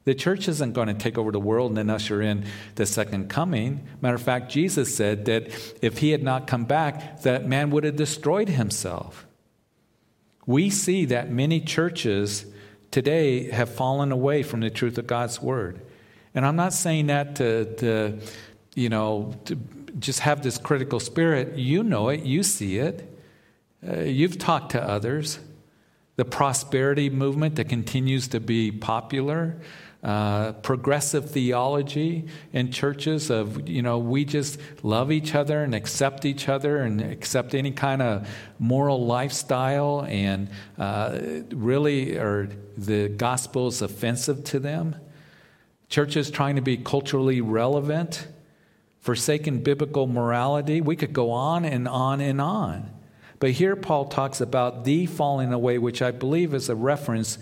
[0.05, 2.45] The church isn't going to take over the world and then usher in
[2.75, 3.87] the second coming.
[4.03, 5.45] Matter of fact, Jesus said that
[5.81, 9.27] if he had not come back, that man would have destroyed himself.
[10.47, 12.45] We see that many churches
[12.91, 15.81] today have fallen away from the truth of God's word.
[16.35, 18.19] And I'm not saying that to, to
[18.75, 19.57] you know, to
[19.99, 21.57] just have this critical spirit.
[21.57, 23.11] You know it, you see it.
[23.87, 25.39] Uh, you've talked to others.
[26.17, 29.57] The prosperity movement that continues to be popular,
[30.05, 36.27] uh, progressive theology in churches of, you know, we just love each other and accept
[36.27, 38.29] each other and accept any kind of
[38.59, 41.19] moral lifestyle, and uh,
[41.51, 44.95] really are the gospel is offensive to them.
[45.89, 48.27] Churches trying to be culturally relevant,
[49.01, 50.83] forsaken biblical morality.
[50.83, 52.91] We could go on and on and on.
[53.39, 57.39] But here Paul talks about the falling away, which I believe is a reference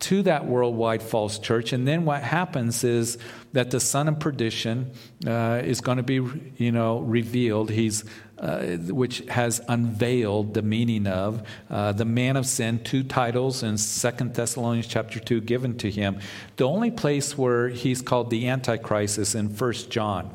[0.00, 1.72] to that worldwide false church.
[1.72, 3.18] And then what happens is
[3.52, 4.92] that the son of perdition
[5.26, 6.20] uh, is going to be,
[6.56, 7.70] you know, revealed.
[7.70, 8.04] He's
[8.40, 13.76] uh, which has unveiled the meaning of uh, the man of sin two titles in
[13.76, 16.18] Second thessalonians chapter 2 given to him
[16.56, 20.34] the only place where he's called the antichrist is in First john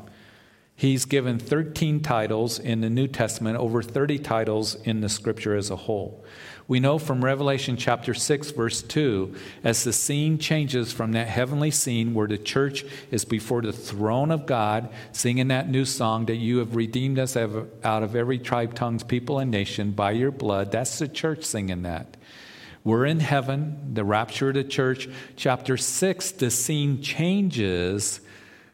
[0.76, 5.68] he's given 13 titles in the new testament over 30 titles in the scripture as
[5.68, 6.24] a whole
[6.68, 11.70] we know from Revelation chapter 6, verse 2, as the scene changes from that heavenly
[11.70, 16.36] scene where the church is before the throne of God, singing that new song that
[16.36, 20.72] you have redeemed us out of every tribe, tongues, people, and nation by your blood.
[20.72, 22.16] That's the church singing that.
[22.82, 25.08] We're in heaven, the rapture of the church.
[25.36, 28.20] Chapter 6, the scene changes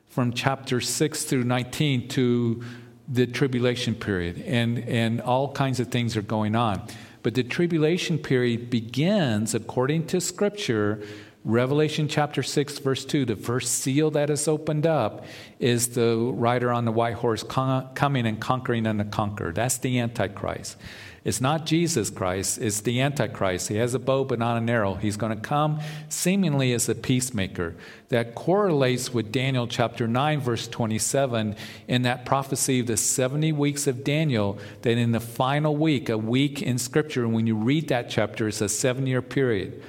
[0.09, 2.63] from chapter 6 through 19 to
[3.09, 6.87] the tribulation period, and, and all kinds of things are going on.
[7.23, 11.03] But the tribulation period begins, according to Scripture,
[11.45, 15.25] Revelation chapter 6, verse 2, the first seal that is opened up
[15.59, 19.53] is the rider on the white horse coming and conquering and the conquer.
[19.53, 20.77] That's the Antichrist.
[21.25, 23.69] It's not Jesus Christ, it's the Antichrist.
[23.69, 24.95] He has a bow but not an arrow.
[24.95, 27.77] He's going to come seemingly as a peacemaker.
[28.09, 31.55] That correlates with Daniel chapter 9, verse 27,
[31.87, 36.19] in that prophecy of the 70 weeks of Daniel, that in the final week, a
[36.19, 39.81] week in Scripture, and when you read that chapter, it's a seven year period.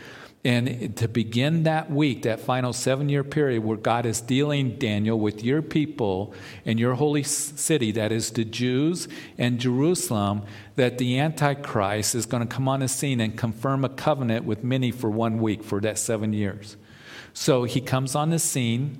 [0.46, 5.18] And to begin that week, that final seven year period where God is dealing, Daniel,
[5.18, 6.34] with your people
[6.66, 10.42] and your holy city, that is the Jews and Jerusalem,
[10.76, 14.66] that the Antichrist is going to come on the scene and confirm a covenant with
[14.66, 16.76] many for one week, for that seven years.
[17.34, 19.00] So he comes on the scene.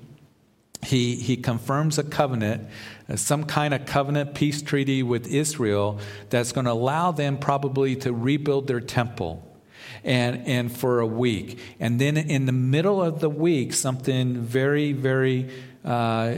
[0.82, 2.68] He, he confirms a covenant,
[3.08, 5.98] uh, some kind of covenant peace treaty with Israel
[6.30, 9.42] that's going to allow them probably to rebuild their temple
[10.04, 11.58] and, and for a week.
[11.80, 15.50] And then in the middle of the week, something very, very
[15.84, 16.34] uh,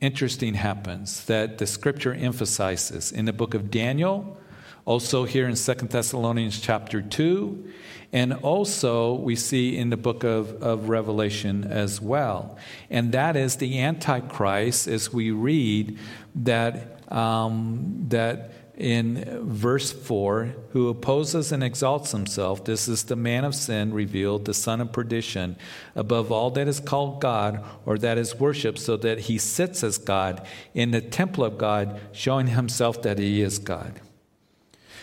[0.00, 4.36] interesting happens that the scripture emphasizes in the book of Daniel,
[4.84, 7.72] also here in Second Thessalonians chapter 2,
[8.12, 12.58] and also we see in the book of, of Revelation as well.
[12.90, 15.98] And that is the Antichrist, as we read
[16.34, 22.64] that, um, that in verse 4 who opposes and exalts himself.
[22.64, 25.56] This is the man of sin revealed, the son of perdition,
[25.94, 29.98] above all that is called God or that is worshiped, so that he sits as
[29.98, 34.00] God in the temple of God, showing himself that he is God.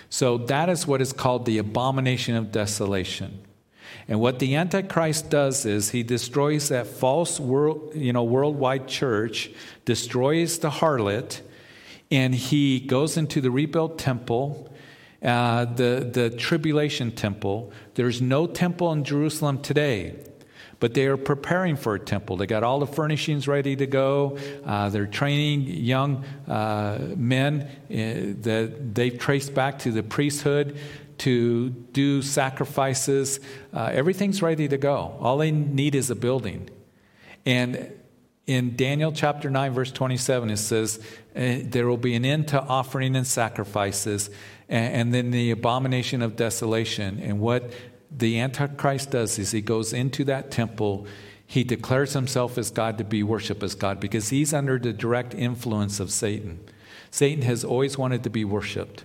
[0.09, 3.43] So that is what is called the abomination of desolation.
[4.07, 9.51] And what the Antichrist does is he destroys that false world, you know, worldwide church,
[9.86, 11.41] destroys the harlot,
[12.12, 14.70] and he goes into the rebuilt temple
[15.22, 17.72] uh, the, the tribulation temple.
[17.95, 20.16] There's no temple in Jerusalem today,
[20.80, 22.38] but they are preparing for a temple.
[22.38, 24.38] They got all the furnishings ready to go.
[24.66, 30.78] Uh, they're training young uh, men uh, that they've traced back to the priesthood
[31.18, 33.41] to do sacrifices.
[33.74, 35.18] Uh, everything's ready to go.
[35.20, 36.70] All they need is a building.
[37.45, 37.91] And
[38.50, 41.00] in Daniel chapter 9, verse 27, it says,
[41.36, 44.32] uh, There will be an end to offering and sacrifices,
[44.68, 47.20] and, and then the abomination of desolation.
[47.20, 47.72] And what
[48.10, 51.06] the Antichrist does is he goes into that temple.
[51.45, 55.36] He declares himself as God to be worshiped as God because he's under the direct
[55.36, 56.60] influence of Satan.
[57.12, 59.04] Satan has always wanted to be worshiped.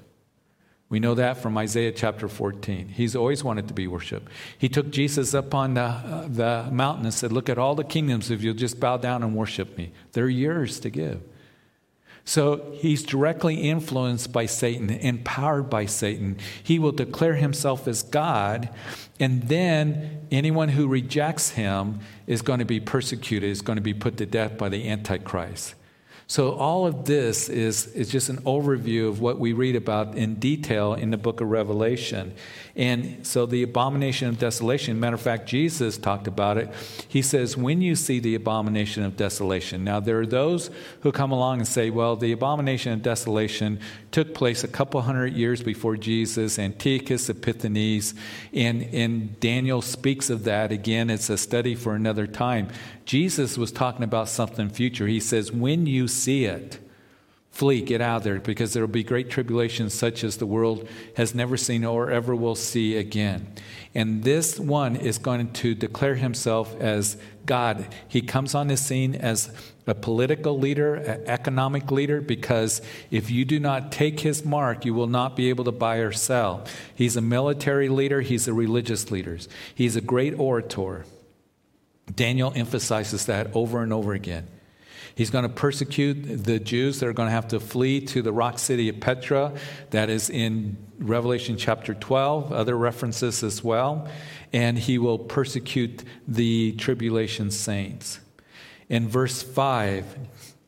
[0.94, 2.86] We know that from Isaiah chapter 14.
[2.86, 4.28] He's always wanted to be worshiped.
[4.56, 7.82] He took Jesus up on the, uh, the mountain and said, Look at all the
[7.82, 9.90] kingdoms if you'll just bow down and worship me.
[10.12, 11.20] They're yours to give.
[12.24, 16.36] So he's directly influenced by Satan, empowered by Satan.
[16.62, 18.68] He will declare himself as God,
[19.18, 23.94] and then anyone who rejects him is going to be persecuted, is going to be
[23.94, 25.74] put to death by the Antichrist.
[26.26, 30.36] So, all of this is, is just an overview of what we read about in
[30.36, 32.34] detail in the book of Revelation.
[32.74, 36.70] And so, the abomination of desolation, matter of fact, Jesus talked about it.
[37.06, 39.84] He says, When you see the abomination of desolation.
[39.84, 40.70] Now, there are those
[41.02, 43.78] who come along and say, Well, the abomination of desolation
[44.10, 48.14] took place a couple hundred years before Jesus, Antiochus Epiphanes,
[48.54, 50.72] and, and Daniel speaks of that.
[50.72, 52.68] Again, it's a study for another time.
[53.04, 55.06] Jesus was talking about something future.
[55.06, 56.78] He says, When you see it,
[57.50, 60.88] flee, get out of there, because there will be great tribulation such as the world
[61.16, 63.46] has never seen or ever will see again.
[63.94, 67.94] And this one is going to declare himself as God.
[68.08, 69.52] He comes on the scene as
[69.86, 72.82] a political leader, an economic leader, because
[73.12, 76.10] if you do not take his mark, you will not be able to buy or
[76.10, 76.64] sell.
[76.94, 79.38] He's a military leader, he's a religious leader,
[79.74, 81.04] he's a great orator.
[82.12, 84.46] Daniel emphasizes that over and over again.
[85.14, 88.32] He's going to persecute the Jews that are going to have to flee to the
[88.32, 89.52] rock city of Petra.
[89.90, 94.08] That is in Revelation chapter 12, other references as well.
[94.52, 98.18] And he will persecute the tribulation saints.
[98.88, 100.18] In verse 5,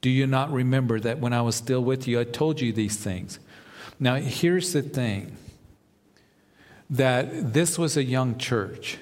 [0.00, 2.96] do you not remember that when I was still with you, I told you these
[2.96, 3.40] things?
[3.98, 5.36] Now, here's the thing
[6.88, 8.98] that this was a young church.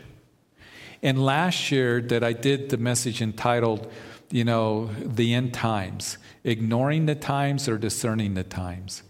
[1.05, 3.92] And last year that I did the message entitled,
[4.30, 9.02] you know, the end times, ignoring the times or discerning the times.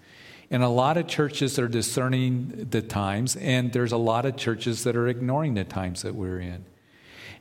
[0.50, 4.82] And a lot of churches are discerning the times, and there's a lot of churches
[4.82, 6.64] that are ignoring the times that we're in.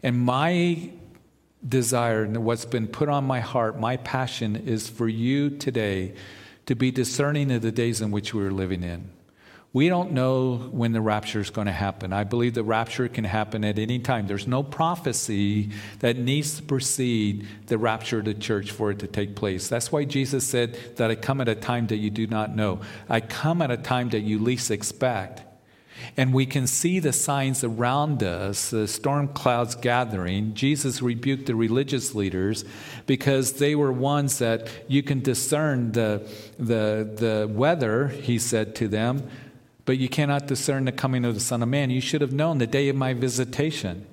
[0.03, 0.91] And my
[1.67, 6.13] desire and what's been put on my heart, my passion is for you today
[6.67, 9.09] to be discerning of the days in which we're living in.
[9.73, 12.13] We don't know when the rapture is going to happen.
[12.13, 14.27] I believe the rapture can happen at any time.
[14.27, 19.07] There's no prophecy that needs to precede the rapture of the church for it to
[19.07, 19.67] take place.
[19.67, 22.81] That's why Jesus said that I come at a time that you do not know.
[23.09, 25.41] I come at a time that you least expect.
[26.17, 30.53] And we can see the signs around us, the storm clouds gathering.
[30.53, 32.65] Jesus rebuked the religious leaders
[33.05, 38.87] because they were ones that you can discern the, the, the weather, he said to
[38.87, 39.27] them,
[39.85, 41.89] but you cannot discern the coming of the Son of Man.
[41.89, 44.07] You should have known the day of my visitation.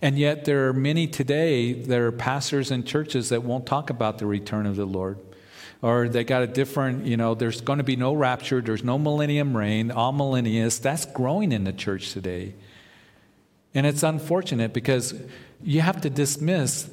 [0.00, 4.18] And yet, there are many today, there are pastors and churches that won't talk about
[4.18, 5.18] the return of the Lord.
[5.80, 8.98] Or they got a different, you know, there's going to be no rapture, there's no
[8.98, 10.80] millennium reign, amillennialists.
[10.80, 12.54] That's growing in the church today.
[13.74, 15.14] And it's unfortunate because
[15.62, 16.90] you have to dismiss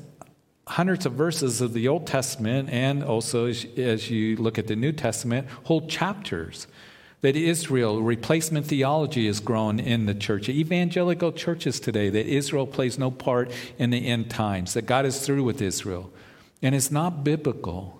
[0.65, 4.91] hundreds of verses of the Old Testament and also, as you look at the New
[4.91, 6.67] Testament, whole chapters
[7.21, 12.97] that Israel, replacement theology has grown in the church, evangelical churches today, that Israel plays
[12.97, 16.11] no part in the end times, that God is through with Israel.
[16.61, 17.98] And it's not biblical.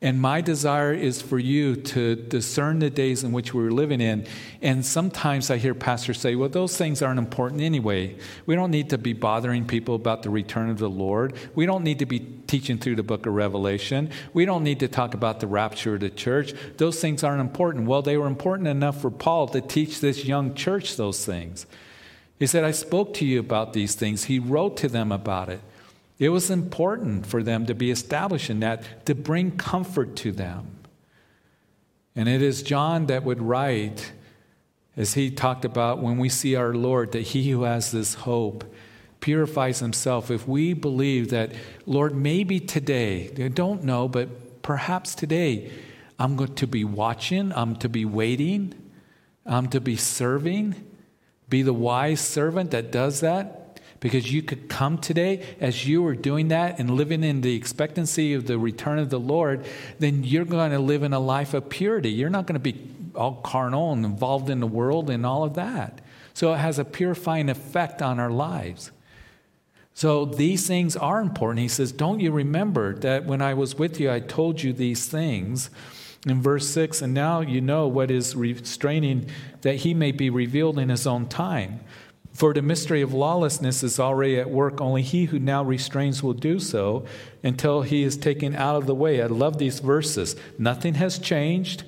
[0.00, 4.28] And my desire is for you to discern the days in which we're living in.
[4.62, 8.16] And sometimes I hear pastors say, well, those things aren't important anyway.
[8.46, 11.34] We don't need to be bothering people about the return of the Lord.
[11.56, 14.10] We don't need to be teaching through the book of Revelation.
[14.32, 16.54] We don't need to talk about the rapture of the church.
[16.76, 17.86] Those things aren't important.
[17.86, 21.66] Well, they were important enough for Paul to teach this young church those things.
[22.38, 24.24] He said, I spoke to you about these things.
[24.24, 25.60] He wrote to them about it.
[26.18, 30.78] It was important for them to be established in that, to bring comfort to them.
[32.16, 34.12] And it is John that would write,
[34.96, 38.64] as he talked about when we see our Lord, that he who has this hope
[39.20, 40.30] purifies himself.
[40.30, 41.52] If we believe that,
[41.86, 45.70] Lord, maybe today, I don't know, but perhaps today,
[46.18, 48.74] I'm going to be watching, I'm to be waiting.
[49.48, 50.74] um, to be serving,
[51.48, 53.57] be the wise servant that does that.
[54.00, 58.32] Because you could come today as you are doing that and living in the expectancy
[58.32, 59.66] of the return of the Lord,
[59.98, 62.10] then you're going to live in a life of purity.
[62.10, 65.54] You're not going to be all carnal and involved in the world and all of
[65.54, 66.00] that.
[66.34, 68.92] So it has a purifying effect on our lives.
[69.92, 71.58] So these things are important.
[71.58, 75.06] He says, Don't you remember that when I was with you, I told you these
[75.06, 75.70] things?
[76.26, 79.28] In verse 6, and now you know what is restraining
[79.62, 81.80] that he may be revealed in his own time.
[82.38, 86.34] For the mystery of lawlessness is already at work, only he who now restrains will
[86.34, 87.04] do so
[87.42, 89.20] until he is taken out of the way.
[89.20, 90.36] I love these verses.
[90.56, 91.82] Nothing has changed.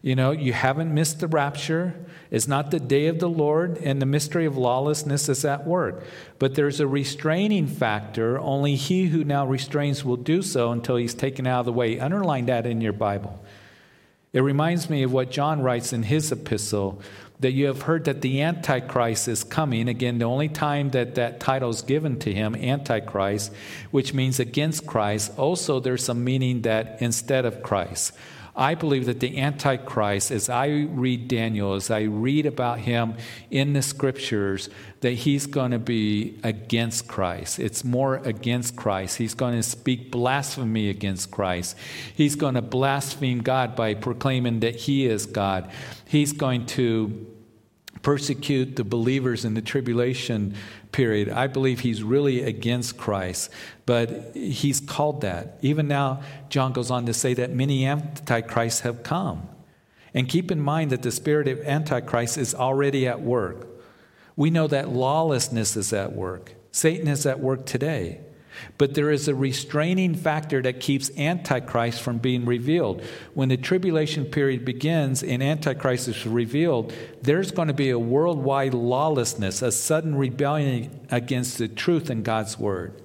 [0.00, 1.94] You know, you haven't missed the rapture.
[2.30, 6.02] It's not the day of the Lord, and the mystery of lawlessness is at work.
[6.38, 8.40] But there's a restraining factor.
[8.40, 12.00] Only he who now restrains will do so until he's taken out of the way.
[12.00, 13.38] Underline that in your Bible.
[14.34, 17.00] It reminds me of what John writes in his epistle
[17.40, 19.88] that you have heard that the Antichrist is coming.
[19.88, 23.52] Again, the only time that that title is given to him, Antichrist,
[23.90, 25.32] which means against Christ.
[25.36, 28.12] Also, there's some meaning that instead of Christ.
[28.56, 33.14] I believe that the Antichrist, as I read Daniel, as I read about him
[33.50, 37.58] in the scriptures, that he's going to be against Christ.
[37.58, 39.18] It's more against Christ.
[39.18, 41.76] He's going to speak blasphemy against Christ.
[42.14, 45.70] He's going to blaspheme God by proclaiming that he is God.
[46.04, 47.33] He's going to
[48.04, 50.54] persecute the believers in the tribulation
[50.92, 51.28] period.
[51.28, 53.50] I believe he's really against Christ,
[53.86, 55.58] but he's called that.
[55.62, 59.48] Even now, John goes on to say that many antichrists have come.
[60.12, 63.66] And keep in mind that the spirit of antichrist is already at work.
[64.36, 66.54] We know that lawlessness is at work.
[66.70, 68.20] Satan is at work today.
[68.78, 73.02] But there is a restraining factor that keeps Antichrist from being revealed.
[73.34, 76.92] When the tribulation period begins and Antichrist is revealed,
[77.22, 82.58] there's going to be a worldwide lawlessness, a sudden rebellion against the truth in God's
[82.58, 83.00] word.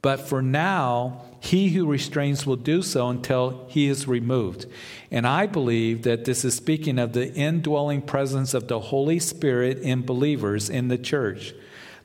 [0.00, 4.66] But for now, he who restrains will do so until he is removed.
[5.10, 9.78] And I believe that this is speaking of the indwelling presence of the Holy Spirit
[9.78, 11.52] in believers in the church.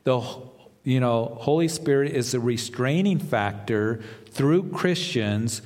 [0.05, 0.21] The
[0.83, 5.61] you know, Holy Spirit is a restraining factor through Christians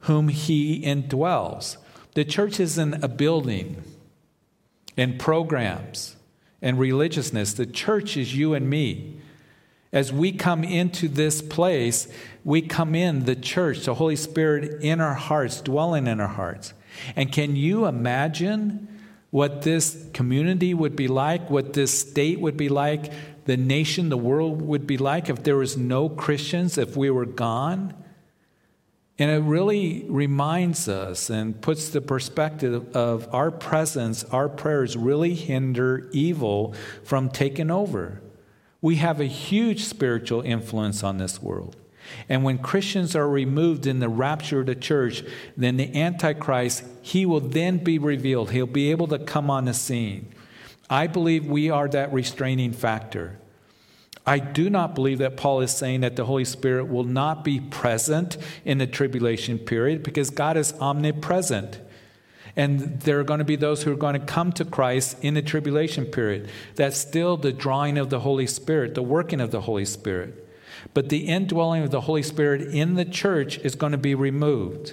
[0.00, 1.76] whom He indwells.
[2.14, 3.82] The church isn't a building
[4.96, 6.16] and programs
[6.60, 7.54] and religiousness.
[7.54, 9.18] The church is you and me.
[9.92, 12.08] As we come into this place,
[12.44, 16.72] we come in the church, the Holy Spirit in our hearts, dwelling in our hearts.
[17.14, 18.88] And can you imagine
[19.30, 23.12] what this community would be like, what this state would be like
[23.44, 27.26] the nation, the world would be like if there was no Christians, if we were
[27.26, 27.94] gone.
[29.18, 35.34] And it really reminds us and puts the perspective of our presence, our prayers really
[35.34, 36.74] hinder evil
[37.04, 38.20] from taking over.
[38.80, 41.76] We have a huge spiritual influence on this world.
[42.28, 45.22] And when Christians are removed in the rapture of the church,
[45.56, 48.50] then the Antichrist, he will then be revealed.
[48.50, 50.32] He'll be able to come on the scene.
[50.92, 53.38] I believe we are that restraining factor.
[54.26, 57.60] I do not believe that Paul is saying that the Holy Spirit will not be
[57.60, 58.36] present
[58.66, 61.80] in the tribulation period because God is omnipresent.
[62.56, 65.32] And there are going to be those who are going to come to Christ in
[65.32, 66.50] the tribulation period.
[66.74, 70.46] That's still the drawing of the Holy Spirit, the working of the Holy Spirit.
[70.92, 74.92] But the indwelling of the Holy Spirit in the church is going to be removed.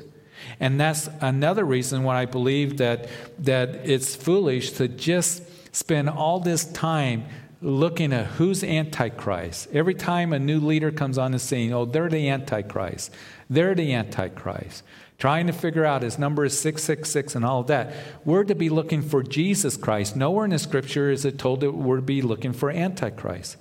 [0.62, 5.44] And that's another reason why I believe that, that it's foolish to just
[5.80, 7.24] spend all this time
[7.62, 9.68] looking at who's antichrist.
[9.74, 13.14] Every time a new leader comes on the scene oh they're the antichrist.
[13.50, 14.84] They're the antichrist.
[15.18, 17.94] Trying to figure out his number is 666 and all that.
[18.24, 20.16] We're to be looking for jesus christ.
[20.16, 23.58] Nowhere in the scripture is it told that we're to be looking for antichrist.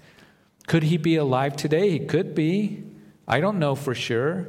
[0.67, 1.91] Could he be alive today?
[1.91, 2.85] He could be.
[3.27, 4.49] I don't know for sure.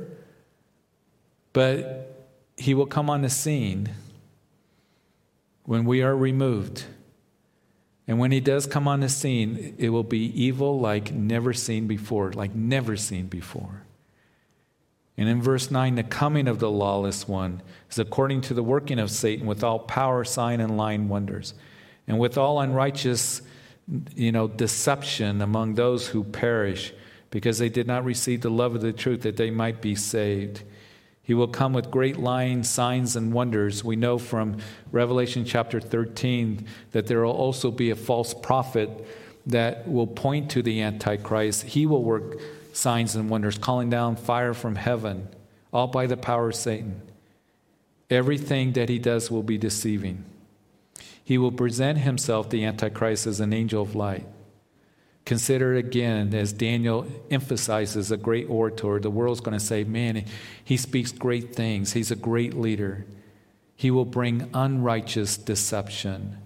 [1.53, 3.89] But he will come on the scene
[5.63, 6.85] when we are removed
[8.09, 11.85] and when he does come on the scene, it will be evil like never seen
[11.85, 13.83] before, like never seen before.
[15.15, 18.97] And in verse 9, the coming of the lawless one is according to the working
[18.97, 21.53] of Satan with all power, sign, and lying wonders,
[22.07, 23.43] and with all unrighteous,
[24.15, 26.91] you know, deception among those who perish,
[27.29, 30.63] because they did not receive the love of the truth that they might be saved.
[31.29, 33.83] He will come with great lying signs and wonders.
[33.83, 34.57] We know from
[34.91, 38.89] Revelation chapter 13 that there will also be a false prophet
[39.45, 41.65] that will point to the Antichrist.
[41.65, 42.39] He will work
[42.73, 45.27] signs and wonders, calling down fire from heaven,
[45.71, 46.99] all by the power of Satan.
[48.09, 50.25] Everything that he does will be deceiving.
[51.23, 54.25] He will present himself, the Antichrist, as an angel of light.
[55.29, 58.99] Consider again, as Daniel emphasizes, a great orator.
[58.99, 60.25] The world's going to say, man,
[60.63, 61.93] he speaks great things.
[61.93, 63.05] He's a great leader.
[63.75, 66.39] He will bring unrighteous deception.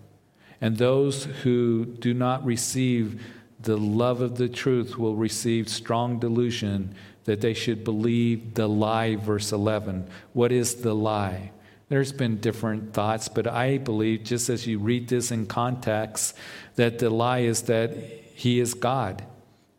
[0.60, 3.24] And those who do not receive
[3.58, 9.16] the love of the truth will receive strong delusion that they should believe the lie,
[9.16, 10.10] verse 11.
[10.34, 11.52] What is the lie?
[11.88, 16.36] There's been different thoughts, but I believe, just as you read this in context,
[16.76, 19.24] that the lie is that he is God,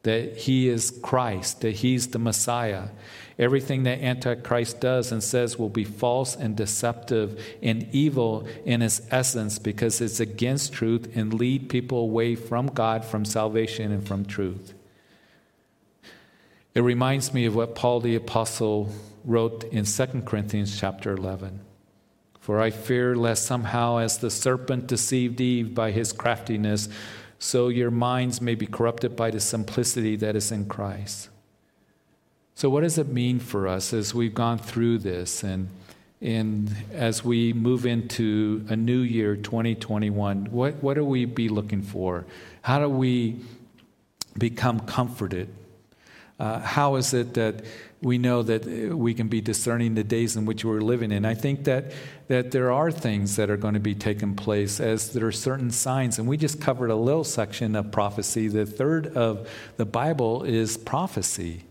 [0.05, 2.85] that he is Christ, that he's the Messiah.
[3.39, 9.03] Everything that Antichrist does and says will be false and deceptive and evil in its
[9.11, 14.25] essence because it's against truth and lead people away from God, from salvation, and from
[14.25, 14.73] truth.
[16.75, 18.91] It reminds me of what Paul the Apostle
[19.27, 21.61] wrote in 2 Corinthians chapter 11.
[22.41, 26.89] For I fear lest somehow, as the serpent deceived Eve by his craftiness,
[27.45, 31.29] so your minds may be corrupted by the simplicity that is in Christ.
[32.55, 35.69] So, what does it mean for us as we've gone through this and,
[36.23, 40.47] and as we move into a new year, 2021?
[40.47, 42.25] What, what do we be looking for?
[42.63, 43.37] How do we
[44.39, 45.51] become comforted?
[46.41, 47.63] Uh, how is it that
[48.05, 51.25] we know that uh, we can be discerning the days in which we're living in?
[51.25, 51.93] I think that,
[52.29, 55.71] that there are things that are going to be taking place as there are certain
[55.71, 56.19] signs.
[56.19, 58.49] And we just covered a little section of prophecy.
[58.49, 61.65] The third of the Bible is prophecy.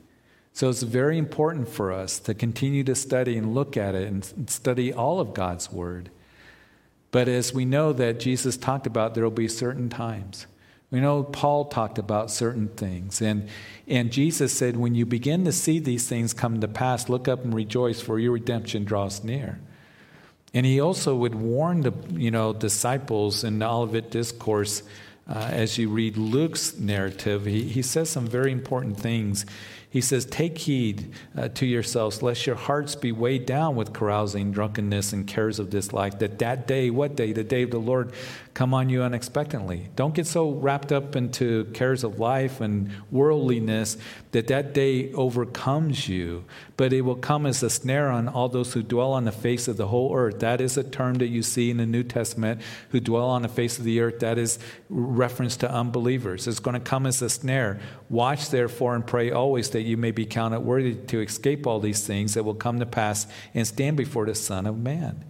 [0.54, 4.50] So it's very important for us to continue to study and look at it and
[4.50, 6.12] study all of God's Word.
[7.10, 10.48] But as we know that Jesus talked about, there will be certain times.
[10.94, 13.20] We know Paul talked about certain things.
[13.20, 13.50] And,
[13.88, 17.44] and Jesus said, when you begin to see these things come to pass, look up
[17.44, 19.60] and rejoice, for your redemption draws near.
[20.54, 24.84] And he also would warn the you know, disciples in the Olivet Discourse,
[25.28, 29.48] uh, as you read Luke's narrative, he, he says some very important things.
[29.90, 34.52] He says, Take heed uh, to yourselves, lest your hearts be weighed down with carousing,
[34.52, 37.32] drunkenness, and cares of this life, that that day, what day?
[37.32, 38.12] The day of the Lord
[38.54, 39.90] come on you unexpectedly.
[39.96, 43.98] Don't get so wrapped up into cares of life and worldliness
[44.32, 46.46] that that day overcomes you,
[46.78, 49.68] but it will come as a snare on all those who dwell on the face
[49.68, 50.40] of the whole earth.
[50.40, 53.48] That is a term that you see in the New Testament, who dwell on the
[53.48, 54.20] face of the earth.
[54.20, 56.48] That is reference to unbelievers.
[56.48, 57.80] It's going to come as a snare.
[58.10, 62.06] Watch therefore and pray always that you may be counted worthy to escape all these
[62.06, 63.26] things that will come to pass
[63.56, 65.26] and stand before the Son of Man.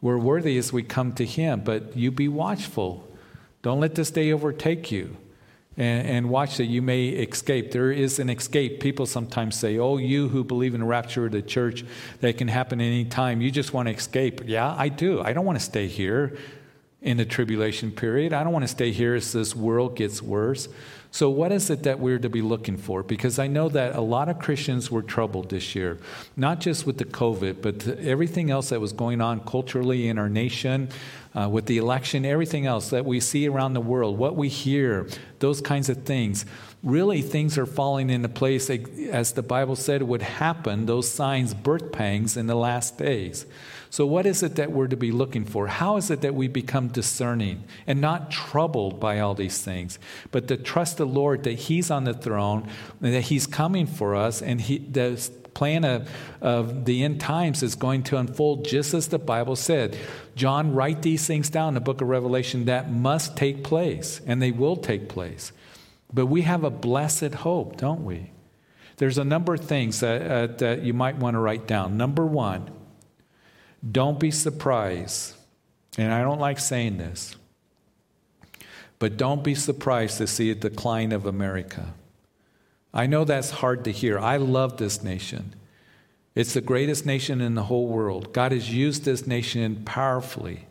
[0.00, 3.08] We're worthy as we come to Him, but you be watchful.
[3.62, 5.16] Don't let this day overtake you.
[5.76, 7.70] And, and, watch that you may escape.
[7.70, 8.80] There is an escape.
[8.80, 11.84] People sometimes say, Oh, you who believe in the rapture of the church,
[12.20, 13.40] that can happen any time.
[13.40, 14.42] You just want to escape.
[14.46, 15.22] Yeah, I do.
[15.22, 16.36] I don't want to stay here
[17.02, 18.32] in the tribulation period.
[18.32, 20.68] I don't want to stay here as this world gets worse.
[21.12, 23.02] So, what is it that we're to be looking for?
[23.02, 25.98] Because I know that a lot of Christians were troubled this year,
[26.36, 30.28] not just with the COVID, but everything else that was going on culturally in our
[30.28, 30.88] nation,
[31.34, 35.08] uh, with the election, everything else that we see around the world, what we hear,
[35.40, 36.46] those kinds of things.
[36.82, 41.90] Really, things are falling into place as the Bible said would happen, those signs, birth
[41.92, 43.46] pangs in the last days.
[43.90, 45.66] So, what is it that we're to be looking for?
[45.66, 49.98] How is it that we become discerning and not troubled by all these things,
[50.30, 52.68] but to trust the Lord that He's on the throne
[53.02, 56.08] and that He's coming for us and he, the plan of,
[56.40, 59.96] of the end times is going to unfold just as the Bible said.
[60.36, 64.40] John, write these things down in the book of Revelation that must take place, and
[64.40, 65.52] they will take place.
[66.12, 68.30] But we have a blessed hope, don't we?
[68.96, 71.96] There's a number of things that, uh, that you might want to write down.
[71.96, 72.70] Number one,
[73.88, 75.34] don't be surprised,
[75.96, 77.36] and I don't like saying this,
[78.98, 81.94] but don't be surprised to see a decline of America.
[82.92, 84.18] I know that's hard to hear.
[84.18, 85.54] I love this nation.
[86.34, 88.32] It's the greatest nation in the whole world.
[88.32, 90.66] God has used this nation powerfully.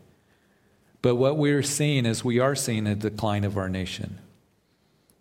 [1.01, 4.19] But what we're seeing is we are seeing a decline of our nation.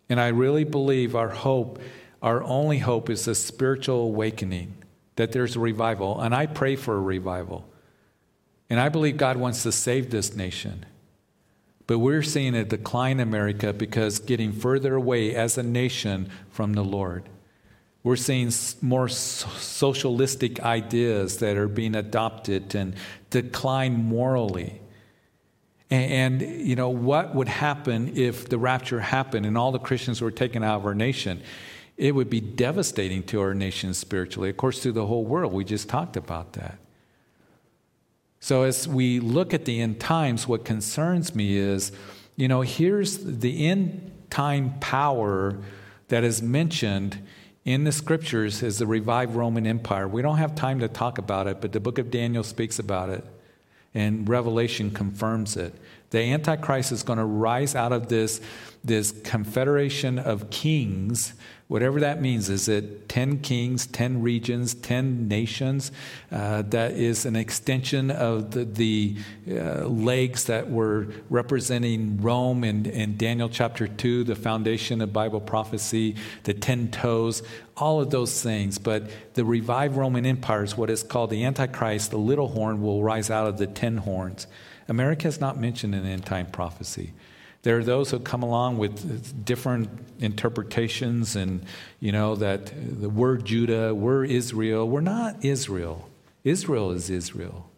[0.08, 1.80] And I really believe our hope,
[2.22, 4.74] our only hope, is a spiritual awakening,
[5.16, 6.20] that there's a revival.
[6.20, 7.67] And I pray for a revival.
[8.70, 10.84] And I believe God wants to save this nation.
[11.86, 16.74] But we're seeing a decline in America because getting further away as a nation from
[16.74, 17.28] the Lord.
[18.02, 18.52] We're seeing
[18.82, 22.94] more socialistic ideas that are being adopted and
[23.30, 24.80] decline morally.
[25.90, 30.20] And, and, you know, what would happen if the rapture happened and all the Christians
[30.20, 31.42] were taken out of our nation?
[31.96, 35.52] It would be devastating to our nation spiritually, of course, to the whole world.
[35.52, 36.78] We just talked about that.
[38.40, 41.92] So, as we look at the end times, what concerns me is,
[42.36, 45.56] you know, here's the end time power
[46.08, 47.18] that is mentioned
[47.64, 50.08] in the scriptures as the revived Roman Empire.
[50.08, 53.10] We don't have time to talk about it, but the book of Daniel speaks about
[53.10, 53.24] it,
[53.92, 55.74] and Revelation confirms it.
[56.10, 58.40] The Antichrist is going to rise out of this,
[58.84, 61.34] this confederation of kings
[61.68, 65.92] Whatever that means, is it 10 kings, 10 regions, 10 nations?
[66.32, 69.16] Uh, that is an extension of the, the
[69.50, 75.42] uh, legs that were representing Rome in, in Daniel chapter 2, the foundation of Bible
[75.42, 77.42] prophecy, the 10 toes,
[77.76, 78.78] all of those things.
[78.78, 82.10] But the revived Roman Empire is what is called the Antichrist.
[82.10, 84.46] The little horn will rise out of the 10 horns.
[84.88, 87.12] America is not mentioned in end time prophecy.
[87.68, 89.90] There are those who come along with different
[90.20, 91.66] interpretations, and
[92.00, 94.88] you know that word Judah, we're Israel.
[94.88, 96.08] We're not Israel.
[96.44, 97.68] Israel is Israel.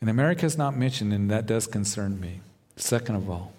[0.00, 2.40] And America is not mentioned, and that does concern me.
[2.74, 3.52] Second of all,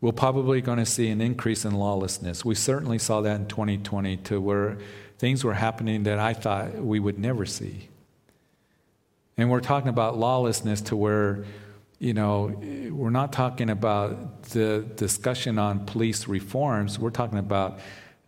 [0.00, 2.46] we're probably going to see an increase in lawlessness.
[2.46, 4.78] We certainly saw that in 2020 to where
[5.18, 7.88] things were happening that I thought we would never see.
[9.36, 11.44] And we're talking about lawlessness to where
[11.98, 12.52] you know,
[12.92, 16.98] we're not talking about the discussion on police reforms.
[16.98, 17.80] We're talking about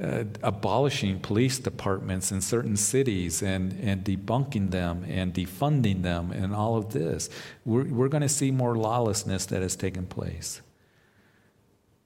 [0.02, 6.54] uh, abolishing police departments in certain cities and, and debunking them and defunding them and
[6.54, 7.28] all of this.
[7.64, 10.62] We're, we're going to see more lawlessness that has taken place.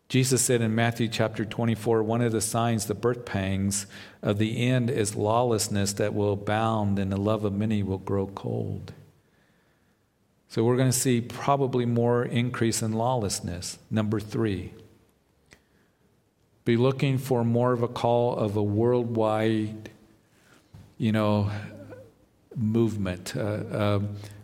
[0.08, 3.86] Jesus said in Matthew chapter 24, one of the signs, the birth pangs
[4.22, 8.26] of the end is lawlessness that will abound and the love of many will grow
[8.26, 8.92] cold.
[10.54, 13.76] So we're going to see probably more increase in lawlessness.
[13.90, 14.72] Number three,
[16.64, 19.90] be looking for more of a call of a worldwide,
[20.96, 21.50] you know,
[22.54, 23.34] movement.
[23.36, 24.00] Uh, uh,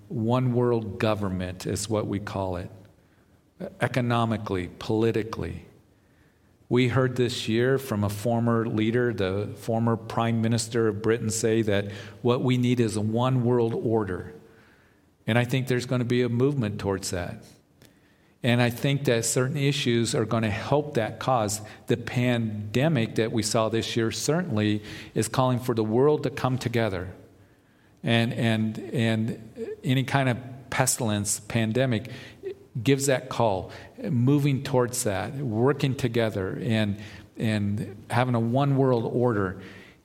[0.08, 2.72] one world government is what we call it,
[3.80, 5.64] economically, politically.
[6.68, 11.62] We heard this year from a former leader, the former prime minister of Britain, say
[11.62, 14.34] that what we need is a one world order.
[15.26, 17.44] And I think there's going to be a movement towards that.
[18.42, 21.60] And I think that certain issues are going to help that cause.
[21.88, 24.82] The pandemic that we saw this year certainly
[25.14, 27.10] is calling for the world to come together.
[28.02, 30.38] And, and, and any kind of
[30.70, 32.10] pestilence, pandemic,
[32.82, 36.98] gives that call, moving towards that, working together, and,
[37.36, 39.60] and having a one world order.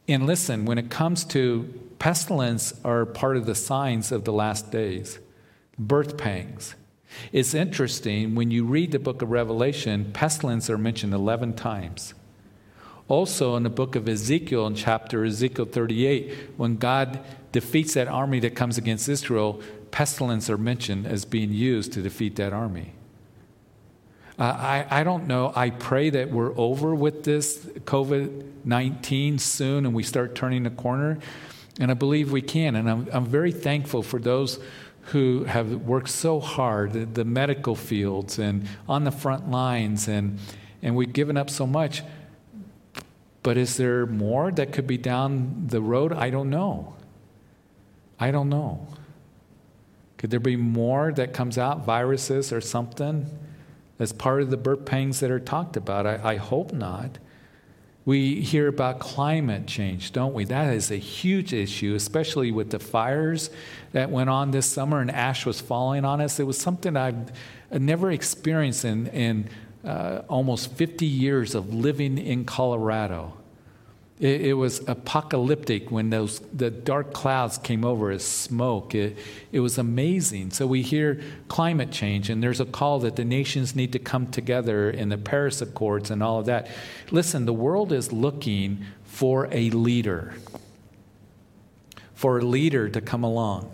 [0.09, 4.71] And listen, when it comes to pestilence are part of the signs of the last
[4.71, 5.19] days,
[5.77, 6.75] birth pangs.
[7.31, 12.13] It's interesting when you read the book of Revelation, pestilence are mentioned 11 times.
[13.07, 17.19] Also, in the book of Ezekiel, in chapter Ezekiel 38, when God
[17.51, 22.35] defeats that army that comes against Israel, pestilence are mentioned as being used to defeat
[22.37, 22.93] that army.
[24.37, 25.53] Uh, I, I don't know.
[25.55, 30.71] I pray that we're over with this COVID 19 soon and we start turning the
[30.71, 31.19] corner.
[31.79, 32.75] And I believe we can.
[32.75, 34.59] And I'm, I'm very thankful for those
[35.09, 40.39] who have worked so hard, the, the medical fields and on the front lines, and,
[40.81, 42.01] and we've given up so much.
[43.43, 46.11] But is there more that could be down the road?
[46.11, 46.95] I don't know.
[48.19, 48.87] I don't know.
[50.17, 53.29] Could there be more that comes out, viruses or something,
[53.99, 56.07] as part of the birth pangs that are talked about?
[56.07, 57.19] I, I hope not.
[58.05, 60.45] We hear about climate change, don't we?
[60.45, 63.49] That is a huge issue, especially with the fires
[63.93, 66.39] that went on this summer and ash was falling on us.
[66.39, 67.31] It was something I've
[67.71, 69.49] never experienced in, in
[69.83, 73.33] uh, almost 50 years of living in Colorado.
[74.17, 78.95] It, it, was apocalyptic when those the dark clouds came over as smoke.
[78.95, 79.17] It,
[79.51, 80.51] it was amazing.
[80.51, 84.27] So we hear climate change, and there's a call that the nations need to come
[84.27, 86.69] together in the Paris Accords and all of that.
[87.11, 90.35] Listen, the world is looking for a leader,
[92.13, 93.69] for a leader to come along.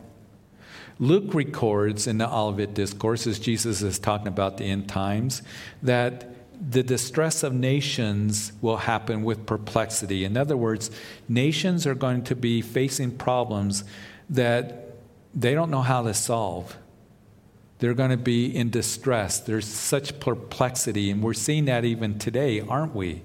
[0.98, 5.44] Luke records in the Olivet Discourse, as Jesus is talking about the end times,
[5.84, 6.31] that
[6.70, 10.24] the distress of nations will happen with perplexity.
[10.24, 10.92] In other words,
[11.28, 13.84] nations are going to be facing problems
[14.30, 14.96] that
[15.34, 16.78] they don't know how to solve.
[17.80, 19.40] They're going to be in distress.
[19.40, 23.24] There's such perplexity, and we're seeing that even today, aren't we?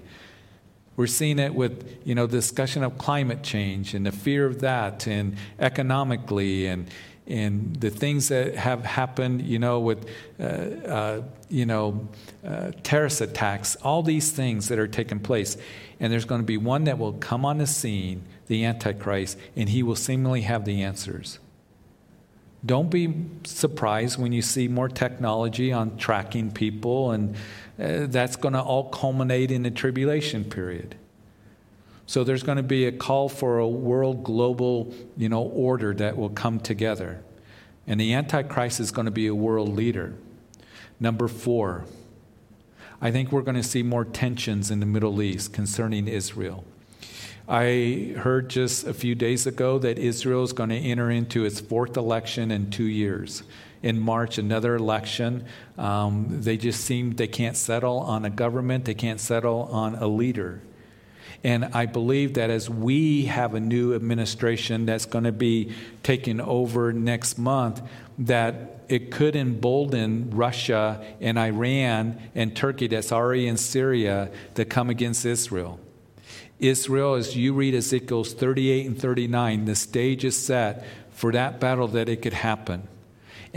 [0.95, 5.05] We're seeing it with, you know, discussion of climate change and the fear of that,
[5.05, 6.89] and economically, and
[7.27, 10.07] and the things that have happened, you know, with,
[10.39, 12.07] uh, uh, you know,
[12.45, 15.57] uh, terrorist attacks, all these things that are taking place.
[15.99, 19.67] And there's going to be one that will come on the scene, the Antichrist, and
[19.69, 21.39] he will seemingly have the answers.
[22.65, 23.13] Don't be
[23.43, 27.35] surprised when you see more technology on tracking people, and
[27.79, 30.95] uh, that's going to all culminate in the tribulation period.
[32.07, 36.17] So there's going to be a call for a world global, you know, order that
[36.17, 37.21] will come together.
[37.85, 40.15] And the Antichrist is going to be a world leader.
[41.01, 41.85] Number four,
[43.01, 46.63] I think we're going to see more tensions in the Middle East concerning Israel.
[47.47, 51.59] I heard just a few days ago that Israel is going to enter into its
[51.59, 53.43] fourth election in two years.
[53.83, 55.45] In March, another election.
[55.77, 60.07] Um, they just seem they can't settle on a government, they can't settle on a
[60.07, 60.61] leader.
[61.43, 65.73] And I believe that as we have a new administration that's going to be
[66.03, 67.81] taking over next month,
[68.19, 74.89] that it could embolden Russia and Iran and Turkey that's already in Syria to come
[74.89, 75.79] against Israel.
[76.59, 81.87] Israel, as you read Ezekiel's 38 and 39, the stage is set for that battle
[81.89, 82.87] that it could happen.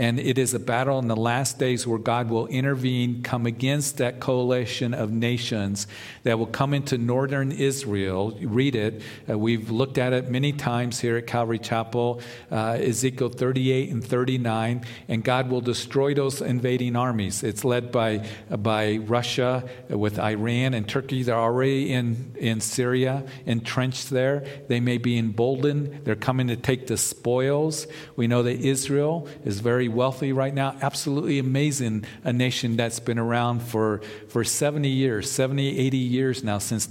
[0.01, 3.97] And it is a battle in the last days where God will intervene, come against
[3.97, 5.85] that coalition of nations
[6.23, 8.35] that will come into northern Israel.
[8.41, 9.03] Read it.
[9.29, 12.21] Uh, we've looked at it many times here at Calvary Chapel,
[12.51, 14.85] uh, Ezekiel 38 and 39.
[15.07, 17.43] And God will destroy those invading armies.
[17.43, 21.23] It's led by, uh, by Russia with Iran and Turkey.
[21.23, 24.45] They're already in, in Syria, entrenched there.
[24.67, 26.05] They may be emboldened.
[26.05, 27.87] They're coming to take the spoils.
[28.15, 30.75] We know that Israel is very very wealthy right now.
[30.81, 32.05] Absolutely amazing.
[32.23, 36.89] A nation that's been around for, for 70 years, 70, 80 years now, since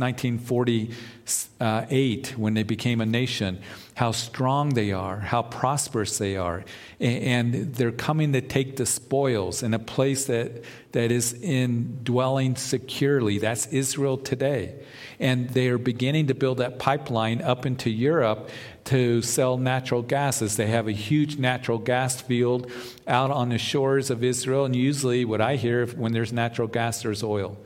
[1.61, 3.61] Uh, 1948 when they became a nation.
[3.95, 6.65] How strong they are, how prosperous they are.
[6.99, 12.57] And they're coming to take the spoils in a place that, that is in dwelling
[12.57, 13.39] securely.
[13.39, 14.75] That's Israel today.
[15.19, 18.49] And they are beginning to build that pipeline up into Europe
[18.85, 20.57] to sell natural gases.
[20.57, 22.71] They have a huge natural gas field
[23.07, 24.65] out on the shores of Israel.
[24.65, 27.59] And usually, what I hear when there's natural gas, there's oil.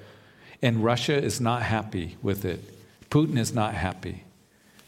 [0.60, 2.73] And Russia is not happy with it.
[3.14, 4.24] Putin is not happy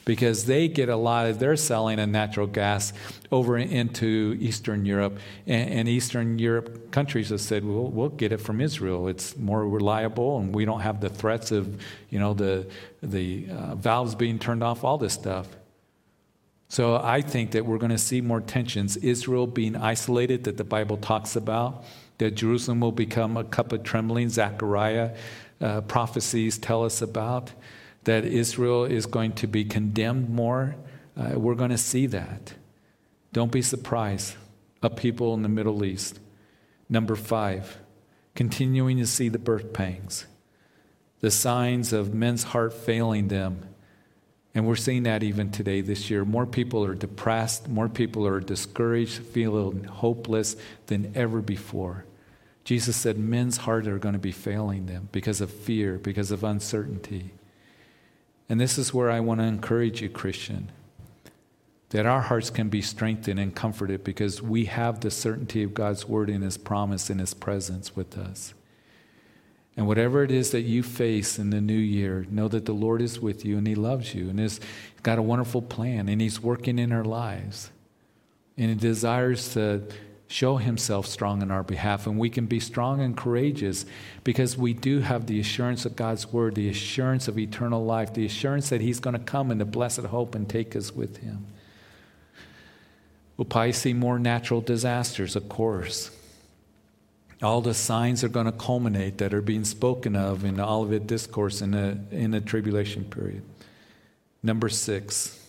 [0.05, 2.93] because they get a lot of their selling of natural gas
[3.31, 5.17] over into Eastern Europe.
[5.47, 9.07] And, and, Eastern Europe countries have said, well, we'll get it from Israel.
[9.07, 12.67] It's more reliable, and we don't have the threats of, you know, the,
[13.01, 15.47] the uh, valves being turned off, all this stuff.
[16.69, 18.97] So I think that we're going to see more tensions.
[18.97, 21.85] Israel being isolated, that the Bible talks about,
[22.19, 24.31] that Jerusalem will become a cup of trembling.
[24.31, 25.15] Zechariah
[25.61, 27.53] uh, prophecies tell us about
[28.07, 30.75] that Israel is going to be condemned more.
[31.17, 32.55] Uh, we're going to see that.
[33.33, 34.35] Don't be surprised.
[34.83, 36.19] A people in the Middle East.
[36.89, 37.79] Number five,
[38.35, 40.27] continuing to see the birth pangs,
[41.21, 43.63] the signs of men's heart failing them
[44.57, 46.25] and we're seeing that even today, this year.
[46.25, 52.07] More people are depressed, more people are discouraged, feeling hopeless than ever before.
[52.65, 56.43] Jesus said men's hearts are going to be failing them because of fear, because of
[56.43, 57.33] uncertainty.
[58.49, 60.71] And this is where I want to encourage you, Christian,
[61.91, 66.07] that our hearts can be strengthened and comforted because we have the certainty of God's
[66.07, 68.55] word and His promise and His presence with us.
[69.77, 73.03] And whatever it is that you face in the new year, know that the Lord
[73.03, 74.59] is with you and He loves you and has
[75.03, 77.71] got a wonderful plan and He's working in our lives.
[78.57, 79.83] And He desires to
[80.29, 82.07] show Himself strong in our behalf.
[82.07, 83.87] And we can be strong and courageous
[84.25, 88.27] because we do have the assurance of God's Word, the assurance of eternal life, the
[88.27, 91.47] assurance that He's going to come in the blessed hope and take us with Him.
[93.37, 96.11] We'll probably see more natural disasters, of course
[97.43, 101.07] all the signs are going to culminate that are being spoken of in the Olivet
[101.07, 103.43] Discourse in the, in the tribulation period.
[104.43, 105.46] Number six,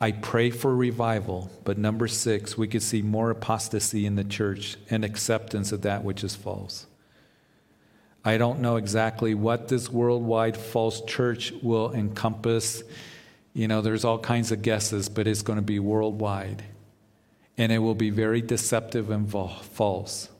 [0.00, 4.78] I pray for revival, but number six, we could see more apostasy in the church
[4.88, 6.86] and acceptance of that which is false.
[8.24, 12.82] I don't know exactly what this worldwide false church will encompass.
[13.52, 16.64] You know, there's all kinds of guesses, but it's going to be worldwide
[17.58, 20.30] and it will be very deceptive and false.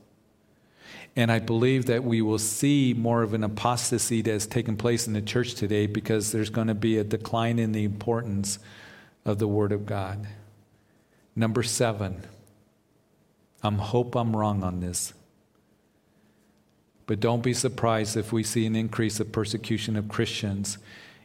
[1.15, 5.05] And I believe that we will see more of an apostasy that has taken place
[5.05, 8.57] in the church today because there's going to be a decline in the importance
[9.25, 10.27] of the Word of God.
[11.35, 12.23] Number seven,
[13.63, 15.13] I'm hope I'm wrong on this.
[17.05, 20.77] But don't be surprised if we see an increase of persecution of Christians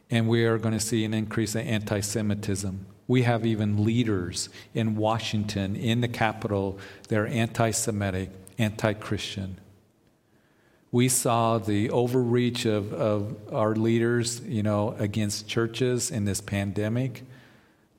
[0.09, 4.49] and we are going to see an increase in anti Semitism We have even leaders
[4.73, 6.79] in Washington, in the Capitol,
[7.09, 9.57] that are anti Semitic, anti Christian.
[10.91, 17.23] We saw the overreach of, of our leaders, you know, against churches in this pandemic.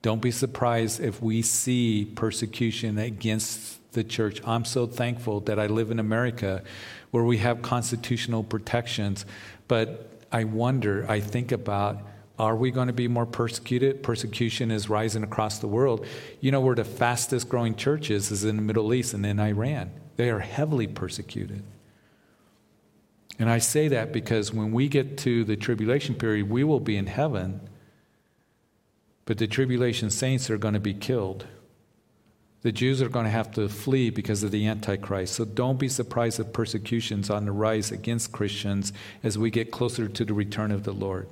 [0.02, 4.40] Don't be surprised if we see persecution against the church.
[4.46, 6.62] I'm so thankful that I live in America
[7.10, 9.24] where we have constitutional protections.
[9.66, 12.02] But I wonder, I think about,
[12.38, 14.02] are we going to be more persecuted?
[14.02, 16.06] Persecution is rising across the world.
[16.40, 19.40] You know where the fastest growing church is, is in the Middle East and in
[19.40, 19.90] Iran.
[20.16, 21.64] They are heavily persecuted.
[23.38, 26.96] And I say that because when we get to the tribulation period, we will be
[26.96, 27.60] in heaven,
[29.28, 31.44] but the tribulation saints are going to be killed.
[32.62, 35.34] The Jews are going to have to flee because of the Antichrist.
[35.34, 38.90] So don't be surprised if persecution's on the rise against Christians
[39.22, 41.28] as we get closer to the return of the Lord.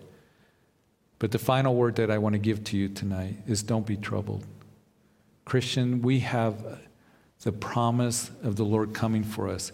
[1.19, 3.97] But the final word that I want to give to you tonight is don't be
[3.97, 4.45] troubled.
[5.47, 6.81] Christian, we have
[7.45, 9.73] the promise of the Lord coming for us,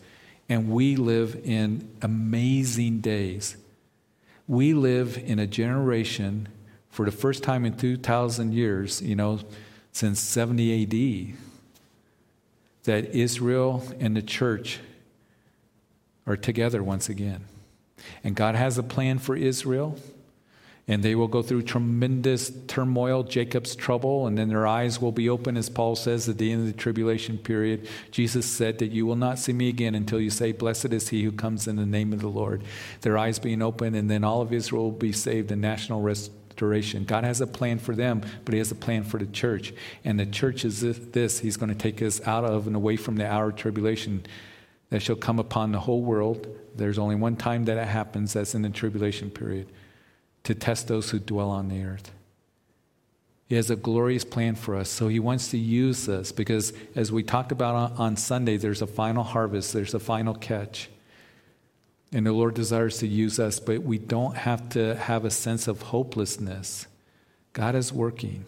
[0.48, 3.56] and we live in amazing days.
[4.46, 6.46] We live in a generation
[6.92, 9.40] for the first time in 2,000 years, you know,
[9.90, 10.82] since 70
[11.32, 11.36] AD
[12.84, 14.78] that Israel and the church
[16.26, 17.44] are together once again.
[18.22, 19.96] And God has a plan for Israel,
[20.88, 25.28] and they will go through tremendous turmoil, Jacob's trouble, and then their eyes will be
[25.28, 27.88] open, as Paul says, at the end of the tribulation period.
[28.10, 31.22] Jesus said that you will not see me again until you say, Blessed is he
[31.22, 32.64] who comes in the name of the Lord.
[33.00, 36.32] Their eyes being open, and then all of Israel will be saved, and national rest
[36.62, 37.04] restoration.
[37.04, 39.72] God has a plan for them, but He has a plan for the church.
[40.04, 43.16] And the church is this He's going to take us out of and away from
[43.16, 44.24] the hour of tribulation
[44.90, 46.46] that shall come upon the whole world.
[46.76, 49.68] There's only one time that it happens, that's in the tribulation period,
[50.44, 52.12] to test those who dwell on the earth.
[53.48, 54.88] He has a glorious plan for us.
[54.88, 58.86] So he wants to use us because, as we talked about on, Sunday, there's a
[58.86, 60.88] final harvest, there's a final catch.
[62.14, 65.66] And the Lord desires to use us, but we don't have to have a sense
[65.66, 66.86] of hopelessness.
[67.54, 68.44] God is working,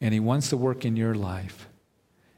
[0.00, 1.68] and He wants to work in your life,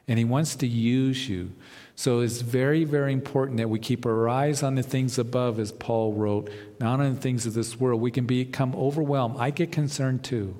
[0.06, 1.52] and He wants to use you.
[1.94, 5.72] So it's very, very important that we keep our eyes on the things above, as
[5.72, 6.50] Paul wrote,
[6.80, 8.00] not on the things of this world.
[8.00, 9.36] We can become overwhelmed.
[9.38, 10.56] I get concerned too,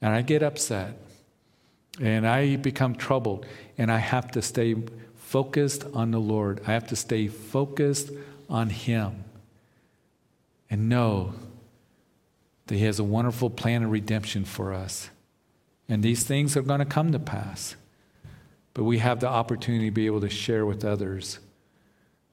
[0.00, 0.96] and I get upset,
[2.00, 3.44] and I become troubled,
[3.76, 4.76] and I have to stay
[5.16, 6.62] focused on the Lord.
[6.66, 8.10] I have to stay focused
[8.54, 9.24] on Him
[10.70, 11.34] and know
[12.66, 15.10] that He has a wonderful plan of redemption for us.
[15.88, 17.76] And these things are going to come to pass.
[18.72, 21.38] But we have the opportunity to be able to share with others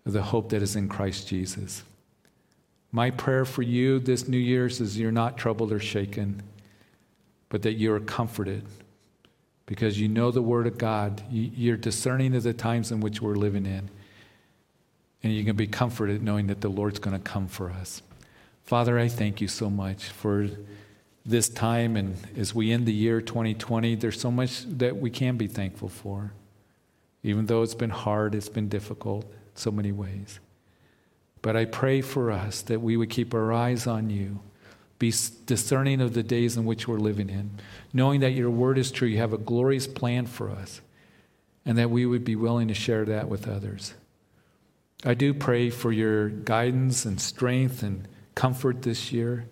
[0.05, 1.83] the hope that is in Christ Jesus.
[2.91, 6.41] My prayer for you this New Year's is you're not troubled or shaken,
[7.49, 8.63] but that you're comforted
[9.65, 11.23] because you know the Word of God.
[11.29, 13.89] You're discerning of the times in which we're living in.
[15.23, 18.01] And you can be comforted knowing that the Lord's going to come for us.
[18.63, 20.47] Father, I thank you so much for
[21.25, 21.95] this time.
[21.95, 25.89] And as we end the year 2020, there's so much that we can be thankful
[25.89, 26.33] for.
[27.23, 30.39] Even though it's been hard, it's been difficult in so many ways.
[31.41, 34.39] But I pray for us that we would keep our eyes on you,
[34.99, 35.13] be
[35.45, 37.51] discerning of the days in which we're living in,
[37.93, 40.81] knowing that your word is true, you have a glorious plan for us,
[41.65, 43.93] and that we would be willing to share that with others.
[45.03, 49.47] I do pray for your guidance and strength and comfort this year.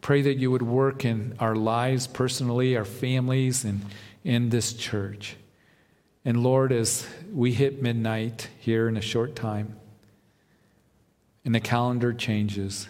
[0.00, 3.84] Pray that you would work in our lives personally, our families, and
[4.22, 5.36] in this church.
[6.24, 9.76] And Lord, as we hit midnight here in a short time,
[11.44, 12.88] and the calendar changes,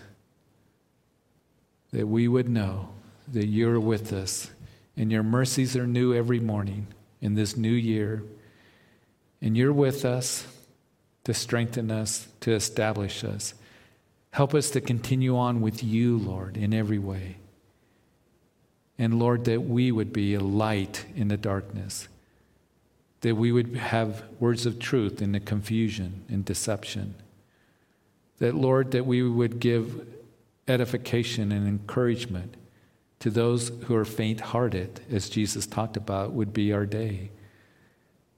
[1.92, 2.88] that we would know
[3.28, 4.50] that you're with us
[4.96, 6.88] and your mercies are new every morning
[7.20, 8.24] in this new year.
[9.40, 10.44] And you're with us
[11.28, 13.52] to strengthen us, to establish us.
[14.30, 17.36] Help us to continue on with you, Lord, in every way.
[18.98, 22.08] And Lord, that we would be a light in the darkness,
[23.20, 27.14] that we would have words of truth in the confusion and deception.
[28.38, 30.06] That, Lord, that we would give
[30.66, 32.54] edification and encouragement
[33.20, 37.28] to those who are faint hearted, as Jesus talked about, would be our day.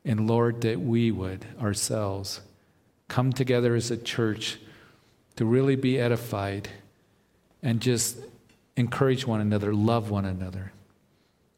[0.05, 2.41] And Lord, that we would ourselves
[3.11, 4.59] come together as a church
[5.37, 6.69] to really be edified
[7.63, 8.17] and just
[8.77, 10.73] encourage one another, love one another.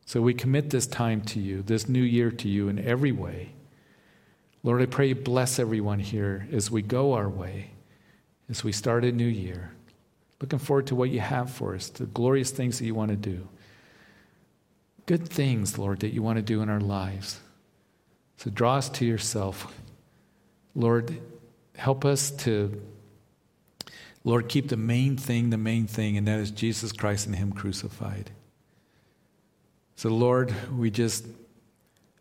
[0.07, 3.51] So we commit this time to you, this new year to you in every way.
[4.65, 7.71] Lord, I pray you bless everyone here as we go our way,
[8.49, 9.71] as we start a new year.
[10.41, 13.17] Looking forward to what you have for us, the glorious things that you want to
[13.17, 13.47] do.
[15.07, 17.41] good things, Lord, that you want to do in our lives.
[18.37, 19.73] So draw us to yourself.
[20.75, 21.19] Lord,
[21.83, 22.81] help us to,
[24.23, 27.51] Lord, keep the main thing the main thing, and that is Jesus Christ and Him
[27.51, 28.31] crucified.
[29.97, 31.27] So, Lord, we just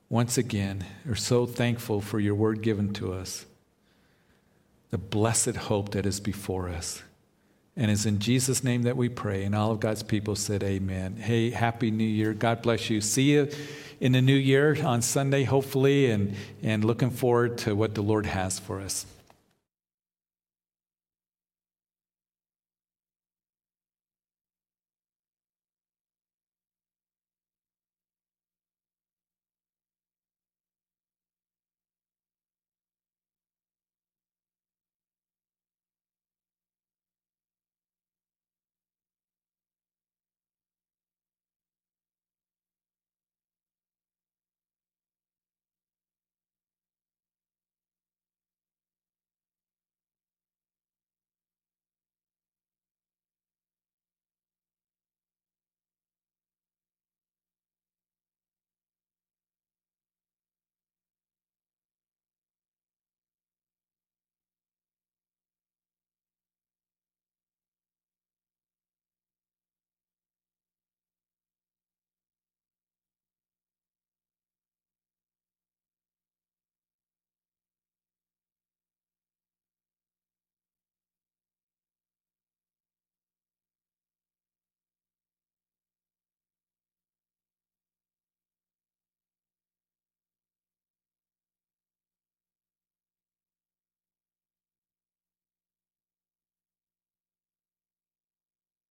[0.09, 3.45] once again are so thankful for your word given to us,
[4.89, 7.03] the blessed hope that is before us.
[7.77, 9.43] And it's in Jesus' name that we pray.
[9.43, 11.17] And all of God's people said, Amen.
[11.17, 12.33] Hey, Happy New Year.
[12.33, 12.99] God bless you.
[12.99, 13.47] See you
[13.99, 18.25] in the new year on Sunday, hopefully, and, and looking forward to what the Lord
[18.25, 19.05] has for us.